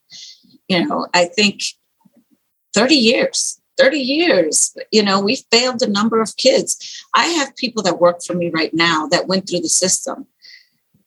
You 0.68 0.86
know, 0.86 1.08
I 1.12 1.24
think 1.24 1.62
30 2.74 2.94
years 2.94 3.58
30 3.78 3.98
years, 3.98 4.76
you 4.90 5.02
know, 5.02 5.20
we 5.20 5.44
failed 5.50 5.82
a 5.82 5.88
number 5.88 6.20
of 6.20 6.36
kids. 6.36 7.04
I 7.14 7.26
have 7.26 7.56
people 7.56 7.82
that 7.84 8.00
work 8.00 8.22
for 8.22 8.34
me 8.34 8.50
right 8.50 8.74
now 8.74 9.06
that 9.08 9.28
went 9.28 9.48
through 9.48 9.60
the 9.60 9.68
system 9.68 10.26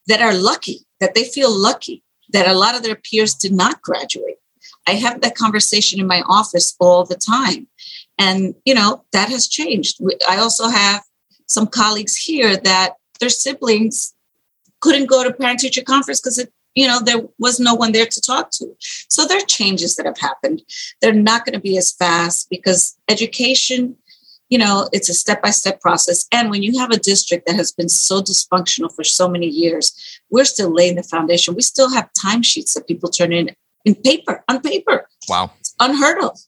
that 0.08 0.22
are 0.22 0.34
lucky, 0.34 0.86
that 1.00 1.14
they 1.14 1.24
feel 1.24 1.52
lucky 1.52 2.04
that 2.30 2.48
a 2.48 2.54
lot 2.54 2.76
of 2.76 2.84
their 2.84 2.96
peers 2.96 3.34
did 3.36 3.52
not 3.52 3.82
graduate. 3.82 4.38
I 4.88 4.92
have 4.92 5.22
that 5.22 5.36
conversation 5.36 6.00
in 6.00 6.08
my 6.08 6.22
office 6.28 6.76
all 6.80 7.06
the 7.06 7.16
time. 7.16 7.68
And, 8.18 8.56
you 8.66 8.74
know, 8.74 9.04
that 9.12 9.30
has 9.30 9.48
changed. 9.48 10.00
I 10.28 10.38
also 10.38 10.68
have 10.68 11.04
some 11.48 11.68
colleagues 11.68 12.16
here 12.16 12.56
that 12.58 12.96
their 13.20 13.30
siblings 13.30 14.14
couldn't 14.80 15.08
go 15.08 15.24
to 15.24 15.34
parent 15.34 15.60
teacher 15.60 15.82
conference 15.82 16.20
because 16.20 16.38
it 16.38 16.52
you 16.76 16.88
know, 16.88 17.00
there 17.00 17.22
was 17.38 17.60
no 17.60 17.74
one 17.74 17.92
there 17.92 18.06
to 18.06 18.22
talk 18.22 18.52
to. 18.52 18.76
So 19.10 19.26
there 19.26 19.38
are 19.38 19.46
changes 19.46 19.96
that 19.96 20.06
have 20.06 20.20
happened. 20.20 20.62
They're 21.02 21.14
not 21.14 21.46
going 21.46 21.54
to 21.54 21.60
be 21.60 21.78
as 21.78 21.92
fast 21.92 22.50
because 22.50 22.98
education, 23.10 23.98
you 24.50 24.58
know, 24.58 24.90
it's 24.94 25.10
a 25.10 25.14
step 25.14 25.42
by 25.42 25.50
step 25.50 25.82
process. 25.82 26.28
And 26.32 26.50
when 26.50 26.64
you 26.64 26.80
have 26.80 26.92
a 26.92 26.98
district 26.98 27.46
that 27.48 27.56
has 27.56 27.72
been 27.72 27.90
so 27.90 28.22
dysfunctional 28.22 28.94
for 28.94 29.04
so 29.04 29.28
many 29.28 29.48
years, 29.48 30.20
we're 30.30 30.46
still 30.46 30.74
laying 30.74 30.96
the 30.96 31.04
foundation. 31.04 31.56
We 31.56 31.62
still 31.62 31.92
have 31.92 32.10
timesheets 32.14 32.74
that 32.74 32.88
people 32.88 33.10
turn 33.10 33.34
in 33.34 33.52
in 33.84 33.96
paper, 33.96 34.44
on 34.48 34.62
paper. 34.62 35.08
Wow. 35.28 35.52
It's 35.60 35.76
unheard 35.80 36.24
of. 36.24 36.40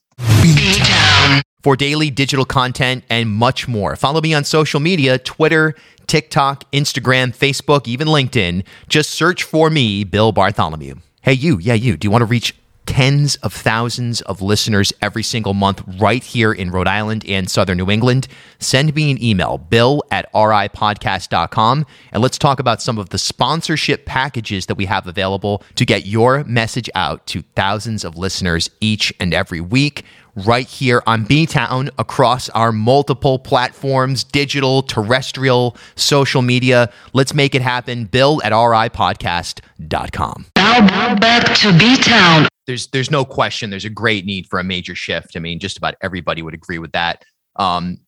For 1.64 1.76
daily 1.76 2.10
digital 2.10 2.44
content 2.44 3.04
and 3.08 3.30
much 3.30 3.66
more, 3.66 3.96
follow 3.96 4.20
me 4.20 4.34
on 4.34 4.44
social 4.44 4.80
media 4.80 5.16
Twitter, 5.16 5.74
TikTok, 6.06 6.70
Instagram, 6.72 7.34
Facebook, 7.34 7.88
even 7.88 8.06
LinkedIn. 8.06 8.66
Just 8.86 9.08
search 9.08 9.44
for 9.44 9.70
me, 9.70 10.04
Bill 10.04 10.30
Bartholomew. 10.30 10.96
Hey, 11.22 11.32
you, 11.32 11.56
yeah, 11.58 11.72
you. 11.72 11.96
Do 11.96 12.04
you 12.04 12.10
want 12.10 12.20
to 12.20 12.26
reach 12.26 12.54
tens 12.86 13.36
of 13.36 13.52
thousands 13.52 14.20
of 14.22 14.42
listeners 14.42 14.92
every 15.00 15.22
single 15.22 15.54
month 15.54 15.82
right 15.98 16.22
here 16.22 16.52
in 16.52 16.70
Rhode 16.70 16.88
Island 16.88 17.24
and 17.26 17.50
Southern 17.50 17.78
New 17.78 17.90
England, 17.90 18.28
send 18.58 18.94
me 18.94 19.10
an 19.10 19.22
email, 19.22 19.58
bill 19.58 20.02
at 20.10 20.32
ripodcast.com, 20.32 21.86
and 22.12 22.22
let's 22.22 22.38
talk 22.38 22.60
about 22.60 22.82
some 22.82 22.98
of 22.98 23.10
the 23.10 23.18
sponsorship 23.18 24.06
packages 24.06 24.66
that 24.66 24.76
we 24.76 24.86
have 24.86 25.06
available 25.06 25.62
to 25.76 25.84
get 25.84 26.06
your 26.06 26.44
message 26.44 26.90
out 26.94 27.26
to 27.26 27.42
thousands 27.54 28.04
of 28.04 28.16
listeners 28.16 28.70
each 28.80 29.12
and 29.20 29.34
every 29.34 29.60
week 29.60 30.04
right 30.36 30.66
here 30.66 31.02
on 31.06 31.24
B 31.24 31.46
Town 31.46 31.90
across 31.98 32.48
our 32.50 32.72
multiple 32.72 33.38
platforms 33.38 34.24
digital, 34.24 34.82
terrestrial, 34.82 35.76
social 35.96 36.42
media. 36.42 36.90
Let's 37.12 37.34
make 37.34 37.54
it 37.54 37.62
happen. 37.62 38.06
Bill 38.06 38.40
at 38.42 38.52
ripodcast.com. 38.52 40.46
Now, 40.80 41.14
back 41.14 41.54
to 41.58 41.76
B 41.78 41.96
Town. 41.96 42.48
There's, 42.66 42.88
there's 42.88 43.10
no 43.10 43.24
question 43.24 43.70
there's 43.70 43.84
a 43.84 43.90
great 43.90 44.24
need 44.24 44.48
for 44.48 44.58
a 44.58 44.64
major 44.64 44.96
shift. 44.96 45.36
I 45.36 45.38
mean, 45.38 45.60
just 45.60 45.78
about 45.78 45.94
everybody 46.00 46.42
would 46.42 46.54
agree 46.54 46.78
with 46.78 46.92
that. 46.92 47.22
Um, 47.56 47.98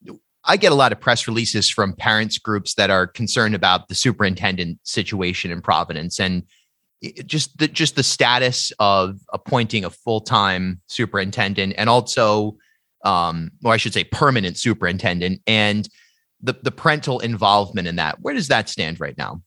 I 0.45 0.57
get 0.57 0.73
a 0.73 0.75
lot 0.75 0.91
of 0.91 1.01
press 1.01 1.29
releases 1.29 1.71
from 1.71 1.95
parents 1.95 2.39
groups 2.39 2.75
that 2.75 2.91
are 2.91 3.07
concerned 3.07 3.55
about 3.55 3.87
the 3.87 3.95
superintendent 3.95 4.81
situation 4.83 5.53
in 5.53 5.61
Providence. 5.61 6.19
And 6.19 6.43
just 7.27 7.57
the 7.59 7.69
just 7.69 7.95
the 7.95 8.03
status 8.03 8.73
of 8.81 9.21
appointing 9.33 9.85
a 9.85 9.91
full-time 9.91 10.81
superintendent 10.89 11.75
and 11.77 11.91
also 11.91 12.57
um 13.05 13.51
or 13.65 13.73
I 13.73 13.77
should 13.77 13.93
say 13.93 14.03
permanent 14.05 14.57
superintendent 14.57 15.43
and 15.47 15.89
the 16.41 16.55
the 16.63 16.71
parental 16.71 17.21
involvement 17.21 17.87
in 17.87 17.97
that 17.97 18.21
where 18.21 18.35
does 18.35 18.49
that 18.49 18.71
stand 18.71 18.99
right 18.99 19.17
now 19.19 19.43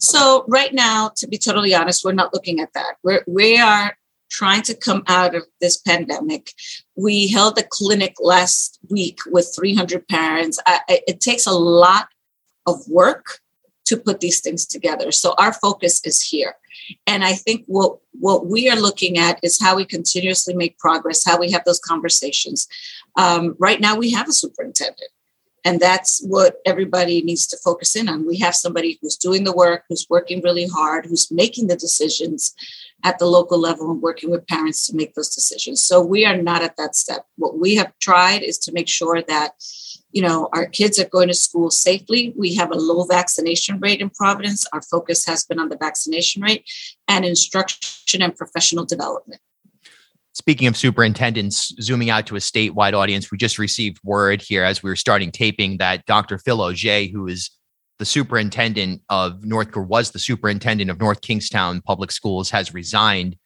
so 0.00 0.44
right 0.48 0.74
now 0.74 1.10
to 1.16 1.28
be 1.28 1.38
totally 1.38 1.74
honest 1.74 2.04
we're 2.04 2.12
not 2.12 2.34
looking 2.34 2.60
at 2.60 2.72
that 2.72 2.94
we're 3.02 3.22
we 3.26 3.58
are 3.58 3.96
trying 4.30 4.62
to 4.62 4.74
come 4.74 5.02
out 5.08 5.34
of 5.34 5.44
this 5.60 5.76
pandemic 5.78 6.52
we 6.96 7.28
held 7.28 7.58
a 7.58 7.64
clinic 7.68 8.14
last 8.20 8.78
week 8.88 9.18
with 9.26 9.52
300 9.54 10.06
parents 10.08 10.58
I, 10.66 10.80
it 10.88 11.20
takes 11.20 11.46
a 11.46 11.52
lot 11.52 12.08
of 12.66 12.86
work 12.88 13.40
to 13.90 13.96
put 13.96 14.20
these 14.20 14.40
things 14.40 14.66
together. 14.66 15.10
So 15.10 15.34
our 15.36 15.52
focus 15.52 16.00
is 16.04 16.22
here. 16.22 16.54
And 17.08 17.24
I 17.24 17.32
think 17.32 17.64
what 17.66 17.98
what 18.12 18.46
we 18.46 18.70
are 18.70 18.80
looking 18.80 19.18
at 19.18 19.40
is 19.42 19.60
how 19.60 19.76
we 19.76 19.84
continuously 19.84 20.54
make 20.54 20.78
progress, 20.78 21.24
how 21.24 21.38
we 21.38 21.50
have 21.50 21.64
those 21.64 21.80
conversations. 21.80 22.68
Um, 23.16 23.56
right 23.58 23.80
now, 23.80 23.96
we 23.96 24.12
have 24.12 24.28
a 24.28 24.32
superintendent. 24.32 25.10
And 25.64 25.80
that's 25.80 26.22
what 26.26 26.56
everybody 26.64 27.22
needs 27.22 27.46
to 27.48 27.56
focus 27.58 27.96
in 27.96 28.08
on. 28.08 28.26
We 28.26 28.38
have 28.38 28.54
somebody 28.54 28.98
who's 29.00 29.16
doing 29.16 29.44
the 29.44 29.52
work, 29.52 29.84
who's 29.88 30.06
working 30.08 30.40
really 30.42 30.66
hard, 30.66 31.06
who's 31.06 31.30
making 31.30 31.66
the 31.66 31.76
decisions 31.76 32.54
at 33.04 33.18
the 33.18 33.26
local 33.26 33.58
level 33.58 33.90
and 33.90 34.02
working 34.02 34.30
with 34.30 34.46
parents 34.46 34.86
to 34.86 34.96
make 34.96 35.14
those 35.14 35.34
decisions. 35.34 35.82
So 35.82 36.02
we 36.02 36.24
are 36.24 36.36
not 36.36 36.62
at 36.62 36.76
that 36.76 36.94
step. 36.94 37.26
What 37.36 37.58
we 37.58 37.76
have 37.76 37.92
tried 38.00 38.42
is 38.42 38.58
to 38.58 38.72
make 38.72 38.88
sure 38.88 39.22
that 39.22 39.52
you 40.12 40.22
know 40.22 40.48
our 40.52 40.66
kids 40.66 40.98
are 40.98 41.08
going 41.08 41.28
to 41.28 41.34
school 41.34 41.70
safely 41.70 42.34
we 42.36 42.54
have 42.56 42.72
a 42.72 42.74
low 42.74 43.04
vaccination 43.04 43.78
rate 43.78 44.00
in 44.00 44.10
providence 44.10 44.66
our 44.72 44.82
focus 44.82 45.24
has 45.24 45.44
been 45.44 45.60
on 45.60 45.68
the 45.68 45.76
vaccination 45.76 46.42
rate 46.42 46.64
and 47.06 47.24
instruction 47.24 48.20
and 48.20 48.34
professional 48.34 48.84
development 48.84 49.40
Speaking 50.32 50.68
of 50.68 50.76
superintendents, 50.76 51.74
zooming 51.80 52.08
out 52.08 52.26
to 52.28 52.36
a 52.36 52.40
statewide 52.40 52.92
audience, 52.92 53.30
we 53.30 53.38
just 53.38 53.58
received 53.58 53.98
word 54.04 54.40
here 54.40 54.62
as 54.62 54.82
we 54.82 54.88
were 54.88 54.96
starting 54.96 55.32
taping 55.32 55.78
that 55.78 56.06
Dr. 56.06 56.38
Phil 56.38 56.60
Auger, 56.60 57.04
who 57.12 57.26
is 57.26 57.50
the 57.98 58.04
superintendent 58.04 59.02
of 59.08 59.44
North, 59.44 59.76
or 59.76 59.82
was 59.82 60.12
the 60.12 60.20
superintendent 60.20 60.88
of 60.88 61.00
North 61.00 61.20
Kingstown 61.20 61.82
Public 61.82 62.12
Schools, 62.12 62.48
has 62.50 62.72
resigned. 62.72 63.36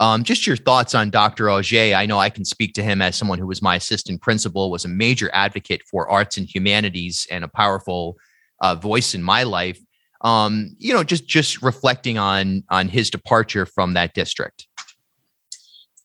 Um, 0.00 0.24
just 0.24 0.44
your 0.44 0.56
thoughts 0.56 0.92
on 0.92 1.10
Dr. 1.10 1.48
Auger. 1.48 1.94
I 1.94 2.04
know 2.04 2.18
I 2.18 2.30
can 2.30 2.44
speak 2.44 2.74
to 2.74 2.82
him 2.82 3.00
as 3.00 3.14
someone 3.14 3.38
who 3.38 3.46
was 3.46 3.62
my 3.62 3.76
assistant 3.76 4.20
principal, 4.20 4.72
was 4.72 4.84
a 4.84 4.88
major 4.88 5.30
advocate 5.32 5.82
for 5.88 6.10
arts 6.10 6.36
and 6.36 6.52
humanities, 6.52 7.28
and 7.30 7.44
a 7.44 7.48
powerful 7.48 8.16
uh, 8.60 8.74
voice 8.74 9.14
in 9.14 9.22
my 9.22 9.44
life. 9.44 9.78
Um, 10.20 10.74
you 10.78 10.92
know, 10.92 11.04
just 11.04 11.28
just 11.28 11.62
reflecting 11.62 12.18
on 12.18 12.64
on 12.70 12.88
his 12.88 13.08
departure 13.08 13.66
from 13.66 13.94
that 13.94 14.14
district. 14.14 14.66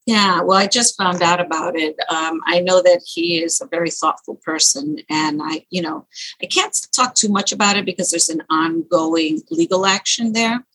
Yeah, 0.09 0.41
well, 0.41 0.57
I 0.57 0.65
just 0.65 0.97
found 0.97 1.21
out 1.21 1.39
about 1.39 1.77
it. 1.77 1.95
Um, 2.09 2.41
I 2.47 2.61
know 2.61 2.81
that 2.81 3.03
he 3.05 3.43
is 3.43 3.61
a 3.61 3.67
very 3.67 3.91
thoughtful 3.91 4.37
person, 4.37 4.97
and 5.07 5.39
I, 5.43 5.67
you 5.69 5.83
know, 5.83 6.07
I 6.41 6.47
can't 6.47 6.75
talk 6.91 7.13
too 7.13 7.29
much 7.29 7.51
about 7.51 7.77
it 7.77 7.85
because 7.85 8.09
there's 8.09 8.29
an 8.29 8.41
ongoing 8.49 9.43
legal 9.51 9.85
action 9.85 10.33
there. 10.33 10.65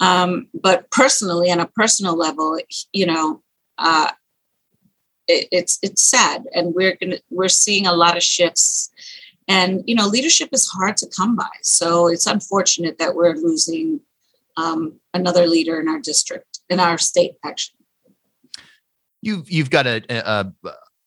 Um, 0.00 0.48
but 0.52 0.90
personally, 0.90 1.52
on 1.52 1.60
a 1.60 1.68
personal 1.68 2.16
level, 2.16 2.58
you 2.92 3.06
know, 3.06 3.40
uh, 3.78 4.10
it, 5.28 5.46
it's 5.52 5.78
it's 5.80 6.02
sad, 6.02 6.42
and 6.52 6.74
we're 6.74 6.96
gonna 7.00 7.18
we're 7.30 7.46
seeing 7.46 7.86
a 7.86 7.94
lot 7.94 8.16
of 8.16 8.24
shifts, 8.24 8.90
and 9.46 9.84
you 9.86 9.94
know, 9.94 10.08
leadership 10.08 10.48
is 10.50 10.66
hard 10.66 10.96
to 10.96 11.06
come 11.16 11.36
by. 11.36 11.54
So 11.62 12.08
it's 12.08 12.26
unfortunate 12.26 12.98
that 12.98 13.14
we're 13.14 13.36
losing 13.36 14.00
um, 14.56 14.98
another 15.14 15.46
leader 15.46 15.80
in 15.80 15.86
our 15.86 16.00
district, 16.00 16.58
in 16.68 16.80
our 16.80 16.98
state, 16.98 17.34
actually. 17.44 17.79
You've 19.22 19.50
you've 19.50 19.70
got 19.70 19.86
a, 19.86 20.02
a 20.10 20.52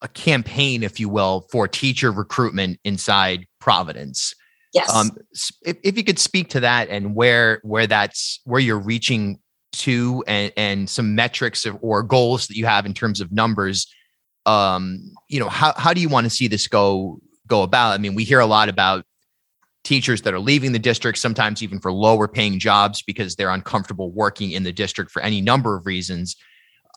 a 0.01 0.07
campaign, 0.09 0.83
if 0.83 0.99
you 0.99 1.09
will, 1.09 1.47
for 1.49 1.67
teacher 1.67 2.11
recruitment 2.11 2.79
inside 2.83 3.47
Providence. 3.59 4.35
Yes. 4.73 4.93
Um, 4.93 5.11
if, 5.61 5.77
if 5.83 5.97
you 5.97 6.03
could 6.03 6.19
speak 6.19 6.49
to 6.49 6.59
that 6.59 6.89
and 6.89 7.15
where 7.15 7.59
where 7.63 7.87
that's 7.87 8.41
where 8.43 8.59
you're 8.59 8.79
reaching 8.79 9.39
to 9.73 10.23
and 10.27 10.51
and 10.57 10.89
some 10.89 11.15
metrics 11.15 11.65
or 11.81 12.03
goals 12.03 12.47
that 12.47 12.55
you 12.55 12.65
have 12.65 12.85
in 12.85 12.93
terms 12.93 13.19
of 13.19 13.31
numbers 13.31 13.91
um 14.45 15.11
you 15.29 15.39
know 15.39 15.49
how 15.49 15.73
how 15.77 15.93
do 15.93 16.01
you 16.01 16.09
want 16.09 16.25
to 16.25 16.29
see 16.29 16.47
this 16.47 16.67
go 16.67 17.19
go 17.47 17.63
about 17.63 17.91
i 17.91 17.97
mean 17.97 18.13
we 18.13 18.23
hear 18.23 18.39
a 18.39 18.45
lot 18.45 18.69
about 18.69 19.03
teachers 19.83 20.21
that 20.21 20.33
are 20.33 20.39
leaving 20.39 20.71
the 20.71 20.79
district 20.79 21.17
sometimes 21.17 21.63
even 21.63 21.79
for 21.79 21.91
lower 21.91 22.27
paying 22.27 22.59
jobs 22.59 23.01
because 23.01 23.35
they're 23.35 23.49
uncomfortable 23.49 24.11
working 24.11 24.51
in 24.51 24.63
the 24.63 24.71
district 24.71 25.11
for 25.11 25.21
any 25.23 25.41
number 25.41 25.75
of 25.75 25.85
reasons 25.85 26.35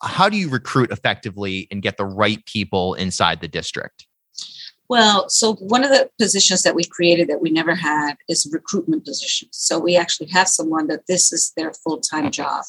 how 0.02 0.28
do 0.28 0.36
you 0.36 0.48
recruit 0.48 0.90
effectively 0.90 1.66
and 1.70 1.82
get 1.82 1.96
the 1.96 2.04
right 2.04 2.44
people 2.46 2.94
inside 2.94 3.40
the 3.40 3.48
district 3.48 4.06
well, 4.88 5.28
so 5.28 5.54
one 5.54 5.82
of 5.82 5.90
the 5.90 6.08
positions 6.18 6.62
that 6.62 6.74
we 6.74 6.84
created 6.84 7.28
that 7.28 7.40
we 7.40 7.50
never 7.50 7.74
had 7.74 8.14
is 8.28 8.48
recruitment 8.52 9.04
positions. 9.04 9.50
So 9.52 9.78
we 9.78 9.96
actually 9.96 10.28
have 10.28 10.48
someone 10.48 10.86
that 10.88 11.06
this 11.08 11.32
is 11.32 11.52
their 11.56 11.72
full-time 11.72 12.30
job. 12.30 12.64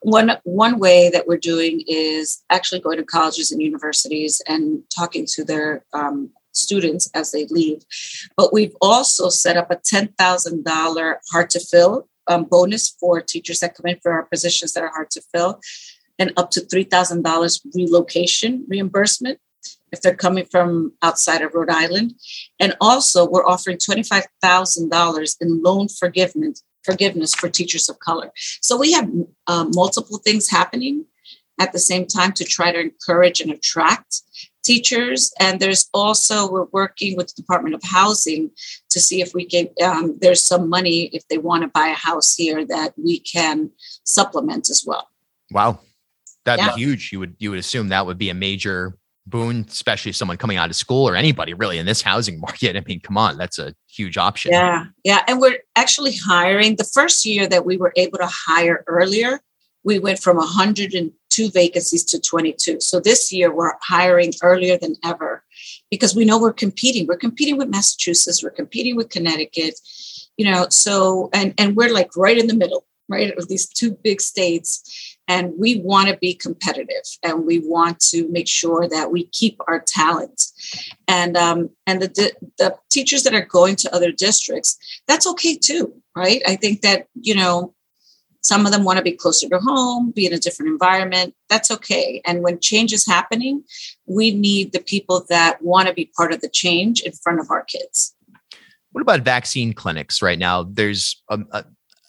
One 0.00 0.38
one 0.44 0.78
way 0.78 1.10
that 1.10 1.26
we're 1.26 1.38
doing 1.38 1.82
is 1.86 2.42
actually 2.50 2.80
going 2.80 2.98
to 2.98 3.04
colleges 3.04 3.50
and 3.50 3.60
universities 3.60 4.40
and 4.46 4.82
talking 4.94 5.26
to 5.34 5.44
their 5.44 5.84
um, 5.92 6.30
students 6.52 7.10
as 7.14 7.32
they 7.32 7.46
leave. 7.46 7.82
But 8.36 8.52
we've 8.52 8.76
also 8.80 9.28
set 9.28 9.56
up 9.56 9.70
a 9.70 9.80
ten 9.84 10.08
thousand 10.18 10.64
dollar 10.64 11.20
hard 11.32 11.50
to 11.50 11.60
fill 11.60 12.08
um, 12.28 12.44
bonus 12.44 12.90
for 13.00 13.20
teachers 13.20 13.60
that 13.60 13.74
come 13.74 13.86
in 13.86 13.98
for 14.00 14.12
our 14.12 14.24
positions 14.24 14.74
that 14.74 14.84
are 14.84 14.92
hard 14.92 15.10
to 15.10 15.22
fill, 15.34 15.60
and 16.18 16.32
up 16.36 16.50
to 16.52 16.60
three 16.60 16.84
thousand 16.84 17.22
dollars 17.22 17.60
relocation 17.74 18.64
reimbursement 18.68 19.38
if 19.92 20.02
they're 20.02 20.14
coming 20.14 20.44
from 20.44 20.92
outside 21.02 21.42
of 21.42 21.54
Rhode 21.54 21.70
Island. 21.70 22.14
And 22.60 22.76
also, 22.80 23.28
we're 23.28 23.46
offering 23.46 23.78
$25,000 23.78 25.36
in 25.40 25.62
loan 25.62 25.88
forgiveness, 25.88 26.62
forgiveness 26.84 27.34
for 27.34 27.48
teachers 27.48 27.88
of 27.88 27.98
color. 27.98 28.30
So 28.60 28.76
we 28.76 28.92
have 28.92 29.10
uh, 29.46 29.66
multiple 29.72 30.18
things 30.18 30.50
happening 30.50 31.06
at 31.60 31.72
the 31.72 31.78
same 31.78 32.06
time 32.06 32.32
to 32.32 32.44
try 32.44 32.70
to 32.70 32.80
encourage 32.80 33.40
and 33.40 33.50
attract 33.50 34.22
teachers. 34.64 35.32
And 35.40 35.58
there's 35.58 35.88
also, 35.94 36.48
we're 36.48 36.66
working 36.72 37.16
with 37.16 37.28
the 37.28 37.42
Department 37.42 37.74
of 37.74 37.82
Housing 37.82 38.50
to 38.90 39.00
see 39.00 39.20
if 39.22 39.32
we 39.34 39.46
can, 39.46 39.68
um, 39.82 40.18
there's 40.20 40.44
some 40.44 40.68
money 40.68 41.04
if 41.06 41.26
they 41.28 41.38
want 41.38 41.62
to 41.62 41.68
buy 41.68 41.88
a 41.88 41.94
house 41.94 42.34
here 42.34 42.64
that 42.66 42.92
we 42.96 43.18
can 43.18 43.70
supplement 44.04 44.68
as 44.70 44.84
well. 44.86 45.08
Wow. 45.50 45.80
That'd 46.48 46.64
yeah. 46.64 46.74
be 46.74 46.80
huge. 46.80 47.12
You 47.12 47.20
would 47.20 47.36
you 47.38 47.50
would 47.50 47.58
assume 47.58 47.88
that 47.88 48.06
would 48.06 48.18
be 48.18 48.30
a 48.30 48.34
major 48.34 48.96
boon, 49.26 49.66
especially 49.68 50.12
someone 50.12 50.38
coming 50.38 50.56
out 50.56 50.70
of 50.70 50.76
school 50.76 51.06
or 51.06 51.14
anybody 51.14 51.52
really 51.52 51.78
in 51.78 51.84
this 51.84 52.00
housing 52.00 52.40
market. 52.46 52.74
I 52.74 52.82
mean, 52.86 53.00
come 53.00 53.18
on, 53.18 53.36
that's 53.36 53.58
a 53.58 53.74
huge 53.86 54.16
option. 54.16 54.52
Yeah. 54.52 54.86
Yeah. 55.04 55.22
And 55.28 55.40
we're 55.40 55.58
actually 55.76 56.14
hiring. 56.16 56.76
The 56.76 56.84
first 56.84 57.24
year 57.26 57.46
that 57.48 57.66
we 57.66 57.76
were 57.76 57.92
able 57.96 58.18
to 58.18 58.26
hire 58.26 58.82
earlier, 58.86 59.40
we 59.84 59.98
went 59.98 60.18
from 60.18 60.36
102 60.36 61.50
vacancies 61.50 62.04
to 62.04 62.20
22. 62.20 62.80
So 62.80 62.98
this 63.00 63.30
year 63.30 63.54
we're 63.54 63.74
hiring 63.82 64.32
earlier 64.42 64.78
than 64.78 64.96
ever 65.04 65.44
because 65.90 66.14
we 66.14 66.24
know 66.24 66.40
we're 66.40 66.52
competing. 66.52 67.06
We're 67.06 67.16
competing 67.16 67.58
with 67.58 67.68
Massachusetts, 67.68 68.42
we're 68.42 68.50
competing 68.50 68.96
with 68.96 69.10
Connecticut, 69.10 69.74
you 70.36 70.50
know, 70.50 70.66
so 70.70 71.30
and 71.32 71.54
and 71.58 71.76
we're 71.76 71.92
like 71.92 72.16
right 72.16 72.38
in 72.38 72.46
the 72.46 72.54
middle, 72.54 72.86
right? 73.08 73.36
Of 73.36 73.48
these 73.48 73.68
two 73.68 73.92
big 74.02 74.20
states 74.20 75.07
and 75.28 75.52
we 75.58 75.80
want 75.80 76.08
to 76.08 76.16
be 76.16 76.34
competitive 76.34 77.04
and 77.22 77.46
we 77.46 77.60
want 77.60 78.00
to 78.00 78.28
make 78.30 78.48
sure 78.48 78.88
that 78.88 79.12
we 79.12 79.26
keep 79.26 79.60
our 79.68 79.80
talent. 79.80 80.42
And 81.06 81.36
um, 81.36 81.70
and 81.86 82.02
the, 82.02 82.32
the 82.58 82.76
teachers 82.90 83.22
that 83.22 83.34
are 83.34 83.44
going 83.44 83.76
to 83.76 83.94
other 83.94 84.10
districts 84.10 84.78
that's 85.06 85.26
okay 85.26 85.56
too 85.56 85.94
right? 86.18 86.42
I 86.46 86.56
think 86.56 86.82
that 86.82 87.06
you 87.14 87.34
know 87.34 87.74
some 88.42 88.66
of 88.66 88.72
them 88.72 88.84
want 88.84 88.98
to 88.98 89.02
be 89.02 89.12
closer 89.12 89.48
to 89.48 89.58
home 89.58 90.10
be 90.10 90.26
in 90.26 90.32
a 90.32 90.38
different 90.38 90.70
environment 90.70 91.34
that's 91.48 91.70
okay. 91.70 92.20
And 92.24 92.42
when 92.42 92.60
change 92.60 92.92
is 92.92 93.06
happening 93.06 93.62
we 94.06 94.30
need 94.32 94.72
the 94.72 94.80
people 94.80 95.24
that 95.28 95.62
want 95.62 95.88
to 95.88 95.94
be 95.94 96.10
part 96.16 96.32
of 96.32 96.40
the 96.40 96.48
change 96.48 97.00
in 97.02 97.12
front 97.12 97.40
of 97.40 97.50
our 97.50 97.64
kids. 97.64 98.14
What 98.92 99.02
about 99.02 99.20
vaccine 99.20 99.72
clinics 99.74 100.22
right 100.22 100.38
now? 100.38 100.64
There's 100.64 101.22
a, 101.30 101.38
a 101.52 101.64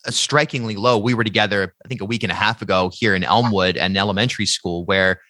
strikingly 0.08 0.76
low. 0.76 0.98
We 0.98 1.14
were 1.14 1.24
together, 1.24 1.74
I 1.84 1.88
think, 1.88 2.02
a 2.02 2.06
week 2.06 2.24
and 2.24 2.32
a 2.32 2.36
half 2.36 2.62
ago 2.62 2.90
here 2.94 3.16
in 3.16 3.24
Elmwood 3.24 3.78
an 3.78 3.98
elementary 3.98 4.46
school 4.46 4.86
where 4.86 5.22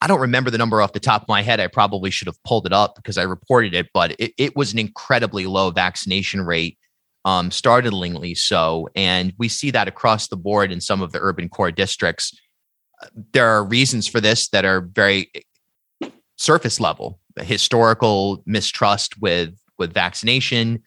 I 0.00 0.06
don't 0.06 0.20
remember 0.20 0.50
the 0.50 0.58
number 0.58 0.82
off 0.82 0.92
the 0.92 1.00
top 1.00 1.22
of 1.22 1.28
my 1.28 1.40
head. 1.40 1.60
I 1.60 1.66
probably 1.66 2.10
should 2.10 2.26
have 2.26 2.42
pulled 2.44 2.66
it 2.66 2.72
up 2.72 2.94
because 2.96 3.16
I 3.16 3.22
reported 3.22 3.74
it, 3.74 3.88
but 3.94 4.14
it, 4.18 4.32
it 4.36 4.56
was 4.56 4.72
an 4.72 4.78
incredibly 4.78 5.46
low 5.46 5.70
vaccination 5.70 6.42
rate, 6.42 6.78
um, 7.24 7.50
startlingly 7.50 8.34
so. 8.34 8.88
And 8.94 9.32
we 9.38 9.48
see 9.48 9.70
that 9.70 9.88
across 9.88 10.28
the 10.28 10.36
board 10.36 10.70
in 10.70 10.80
some 10.82 11.00
of 11.00 11.12
the 11.12 11.20
urban 11.22 11.48
core 11.48 11.70
districts. 11.70 12.38
There 13.32 13.48
are 13.48 13.64
reasons 13.64 14.06
for 14.06 14.20
this 14.20 14.48
that 14.48 14.64
are 14.64 14.82
very 14.82 15.30
surface 16.36 16.80
level 16.80 17.20
historical 17.40 18.42
mistrust 18.46 19.20
with 19.20 19.54
with 19.78 19.92
vaccination 19.92 20.82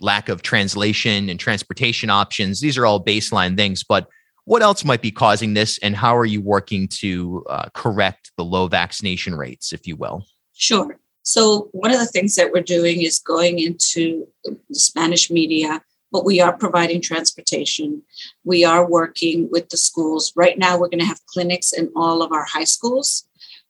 lack 0.00 0.28
of 0.28 0.42
translation 0.42 1.28
and 1.28 1.38
transportation 1.38 2.10
options. 2.10 2.60
These 2.60 2.78
are 2.78 2.86
all 2.86 3.04
baseline 3.04 3.56
things, 3.56 3.84
but 3.84 4.08
what 4.44 4.62
else 4.62 4.84
might 4.84 5.02
be 5.02 5.10
causing 5.10 5.54
this, 5.54 5.78
and 5.78 5.94
how 5.94 6.16
are 6.16 6.26
you 6.26 6.40
working 6.40 6.88
to 6.98 7.44
uh, 7.48 7.68
correct 7.74 8.32
the 8.36 8.44
low 8.44 8.66
vaccination 8.66 9.36
rates, 9.36 9.72
if 9.72 9.86
you 9.86 9.96
will? 9.96 10.24
Sure. 10.54 10.98
So, 11.22 11.68
one 11.72 11.92
of 11.92 12.00
the 12.00 12.06
things 12.06 12.34
that 12.34 12.50
we're 12.52 12.62
doing 12.62 13.02
is 13.02 13.18
going 13.18 13.58
into 13.58 14.26
the 14.44 14.56
Spanish 14.72 15.30
media, 15.30 15.82
but 16.10 16.24
we 16.24 16.40
are 16.40 16.56
providing 16.56 17.00
transportation. 17.00 18.02
We 18.44 18.64
are 18.64 18.88
working 18.88 19.48
with 19.52 19.68
the 19.68 19.76
schools. 19.76 20.32
Right 20.34 20.58
now, 20.58 20.78
we're 20.78 20.88
going 20.88 21.00
to 21.00 21.06
have 21.06 21.24
clinics 21.26 21.72
in 21.72 21.92
all 21.94 22.22
of 22.22 22.32
our 22.32 22.44
high 22.44 22.64
schools 22.64 23.28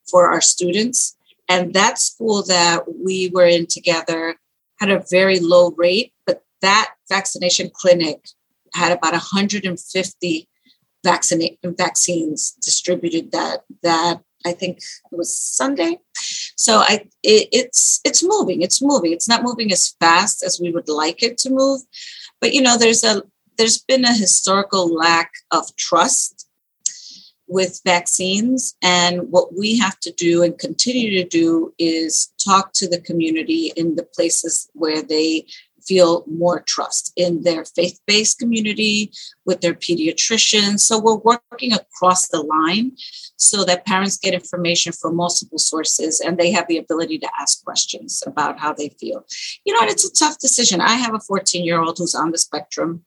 for 0.09 0.31
our 0.31 0.41
students. 0.41 1.17
And 1.49 1.75
that 1.75 1.99
school 1.99 2.43
that 2.45 2.85
we 3.05 3.29
were 3.29 3.47
in 3.47 3.67
together 3.67 4.37
had 4.79 4.91
a 4.91 5.05
very 5.11 5.41
low 5.41 5.73
rate, 5.77 6.13
that 6.63 6.95
vaccination 7.09 7.71
clinic 7.73 8.29
had 8.75 8.93
about 8.93 9.13
150 9.13 10.49
vaccine 11.03 11.57
vaccines 11.65 12.53
distributed 12.63 13.33
that 13.33 13.65
that 13.83 14.21
I 14.47 14.53
think 14.53 14.79
it 14.79 15.17
was 15.17 15.37
Sunday. 15.37 15.99
So 16.57 16.79
I 16.79 17.07
it, 17.23 17.49
it's 17.53 18.01
it's 18.05 18.23
moving. 18.23 18.63
It's 18.63 18.83
moving. 18.83 19.13
It's 19.13 19.29
not 19.29 19.43
moving 19.43 19.73
as 19.73 19.95
fast 20.01 20.43
as 20.43 20.61
we 20.61 20.71
would 20.71 20.89
like 20.89 21.23
it 21.23 21.39
to 21.39 21.51
move, 21.51 21.83
but 22.41 22.53
you 22.53 22.63
know, 22.63 22.77
there's 22.77 23.05
a 23.05 23.23
there's 23.59 23.79
been 23.79 24.05
a 24.05 24.15
historical 24.15 24.93
lack 24.93 25.33
of 25.51 25.75
trust 25.77 26.49
with 27.51 27.81
vaccines. 27.85 28.75
And 28.81 29.31
what 29.31 29.59
we 29.59 29.77
have 29.79 29.99
to 30.01 30.13
do 30.13 30.43
and 30.43 30.57
continue 30.57 31.11
to 31.23 31.29
do 31.29 31.75
is 31.79 32.33
talk 32.43 32.73
to 32.75 32.89
the 32.89 33.01
community 33.01 33.73
in 33.77 33.97
the 33.97 34.05
places 34.05 34.71
where 34.73 35.03
they 35.03 35.47
feel 35.87 36.25
more 36.27 36.61
trust 36.61 37.13
in 37.17 37.43
their 37.43 37.65
faith 37.65 38.01
based 38.07 38.39
community, 38.39 39.13
with 39.45 39.61
their 39.61 39.75
pediatrician. 39.75 40.79
So 40.79 40.99
we're 40.99 41.17
working 41.17 41.73
across 41.73 42.29
the 42.29 42.43
line 42.43 42.93
so 43.37 43.65
that 43.65 43.87
parents 43.87 44.19
get 44.19 44.35
information 44.35 44.93
from 44.93 45.17
multiple 45.17 45.59
sources 45.59 46.21
and 46.21 46.39
they 46.39 46.53
have 46.53 46.69
the 46.69 46.79
ability 46.79 47.19
to 47.19 47.31
ask 47.41 47.65
questions 47.65 48.23
about 48.27 48.59
how 48.59 48.73
they 48.73 48.91
feel. 49.01 49.25
You 49.65 49.75
know, 49.75 49.87
it's 49.87 50.09
a 50.09 50.13
tough 50.13 50.39
decision. 50.39 50.81
I 50.81 50.95
have 50.95 51.15
a 51.15 51.21
14 51.21 51.65
year 51.65 51.81
old 51.81 51.99
who's 51.99 52.15
on 52.15 52.31
the 52.31 52.39
spectrum 52.39 53.05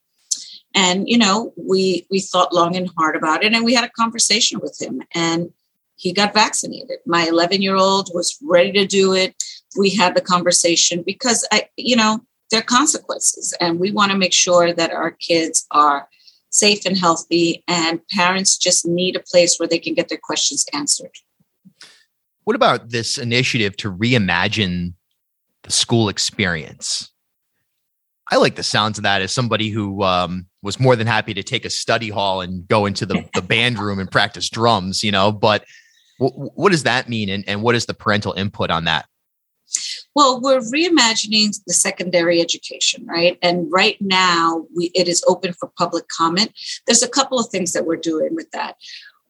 and 0.75 1.07
you 1.07 1.17
know 1.17 1.53
we 1.55 2.05
we 2.09 2.19
thought 2.19 2.53
long 2.53 2.75
and 2.75 2.89
hard 2.97 3.15
about 3.15 3.43
it 3.43 3.53
and 3.53 3.65
we 3.65 3.73
had 3.73 3.83
a 3.83 3.89
conversation 3.89 4.59
with 4.62 4.79
him 4.81 5.01
and 5.13 5.51
he 5.95 6.12
got 6.12 6.33
vaccinated 6.33 6.97
my 7.05 7.27
11 7.27 7.62
year 7.62 7.75
old 7.75 8.09
was 8.13 8.38
ready 8.41 8.71
to 8.71 8.86
do 8.86 9.13
it 9.13 9.36
we 9.77 9.89
had 9.89 10.15
the 10.15 10.21
conversation 10.21 11.03
because 11.05 11.47
i 11.51 11.67
you 11.77 11.95
know 11.95 12.19
there 12.54 12.62
are 12.62 12.63
consequences 12.63 13.52
and 13.60 13.80
we 13.80 13.92
want 13.92 14.12
to 14.12 14.18
make 14.18 14.32
sure 14.32 14.72
that 14.72 14.92
our 14.92 15.10
kids 15.10 15.66
are 15.72 16.08
safe 16.52 16.86
and 16.86 16.96
healthy 16.96 17.63
and 17.68 18.08
parents 18.10 18.58
just 18.58 18.86
need 18.86 19.16
a 19.16 19.20
place 19.20 19.58
where 19.58 19.68
they 19.68 19.80
can 19.80 19.96
get 19.96 20.08
their 20.08 20.20
questions 20.22 20.63
answered 20.72 21.10
what 22.44 22.56
about 22.56 22.92
this 22.92 23.18
initiative 23.18 23.76
to 23.76 23.92
reimagine 23.92 24.94
the 25.63 25.72
school 25.72 26.10
experience 26.10 27.10
I 28.32 28.38
like 28.38 28.56
the 28.56 28.63
sounds 28.63 28.98
of 28.98 29.04
that 29.04 29.22
as 29.22 29.32
somebody 29.32 29.70
who 29.70 30.04
um, 30.04 30.48
was 30.62 30.80
more 30.80 30.96
than 30.96 31.08
happy 31.08 31.34
to 31.34 31.44
take 31.44 31.66
a 31.66 31.70
study 31.70 32.10
hall 32.10 32.42
and 32.42 32.68
go 32.68 32.86
into 32.86 33.06
the, 33.06 33.28
the 33.34 33.42
band 33.42 33.78
room 33.78 34.00
and 34.00 34.10
practice 34.10 34.50
drums, 34.50 35.04
you 35.04 35.12
know. 35.12 35.32
But 35.32 35.66
w- 36.20 36.50
what 36.56 36.72
does 36.72 36.84
that 36.84 37.10
mean? 37.10 37.30
And, 37.30 37.44
and 37.48 37.62
what 37.62 37.76
is 37.76 37.86
the 37.86 37.94
parental 37.94 38.32
input 38.34 38.72
on 38.72 38.86
that? 38.86 39.08
Well, 40.15 40.39
we're 40.41 40.59
reimagining 40.59 41.55
the 41.65 41.73
secondary 41.73 42.39
education, 42.39 43.05
right? 43.07 43.38
And 43.41 43.71
right 43.71 43.97
now, 43.99 44.65
we, 44.75 44.91
it 44.93 45.07
is 45.07 45.23
open 45.27 45.53
for 45.53 45.71
public 45.77 46.07
comment. 46.07 46.51
There's 46.86 47.03
a 47.03 47.09
couple 47.09 47.39
of 47.39 47.49
things 47.49 47.73
that 47.73 47.86
we're 47.86 47.97
doing 47.97 48.36
with 48.36 48.51
that. 48.51 48.75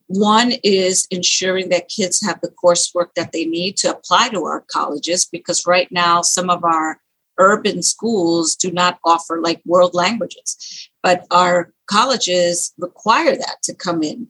One 0.08 0.54
is 0.64 1.08
ensuring 1.10 1.70
that 1.70 1.88
kids 1.88 2.22
have 2.26 2.42
the 2.42 2.54
coursework 2.64 3.14
that 3.16 3.32
they 3.32 3.46
need 3.46 3.78
to 3.78 3.92
apply 3.92 4.30
to 4.30 4.44
our 4.44 4.66
colleges, 4.70 5.26
because 5.26 5.66
right 5.66 5.90
now, 5.92 6.22
some 6.22 6.50
of 6.50 6.64
our 6.64 7.00
urban 7.40 7.82
schools 7.82 8.56
do 8.56 8.72
not 8.72 9.00
offer 9.04 9.42
like 9.42 9.62
world 9.66 9.94
languages, 9.94 10.90
but 11.02 11.26
our 11.32 11.74
colleges 11.88 12.74
require 12.78 13.36
that 13.36 13.58
to 13.64 13.74
come 13.74 14.04
in 14.04 14.28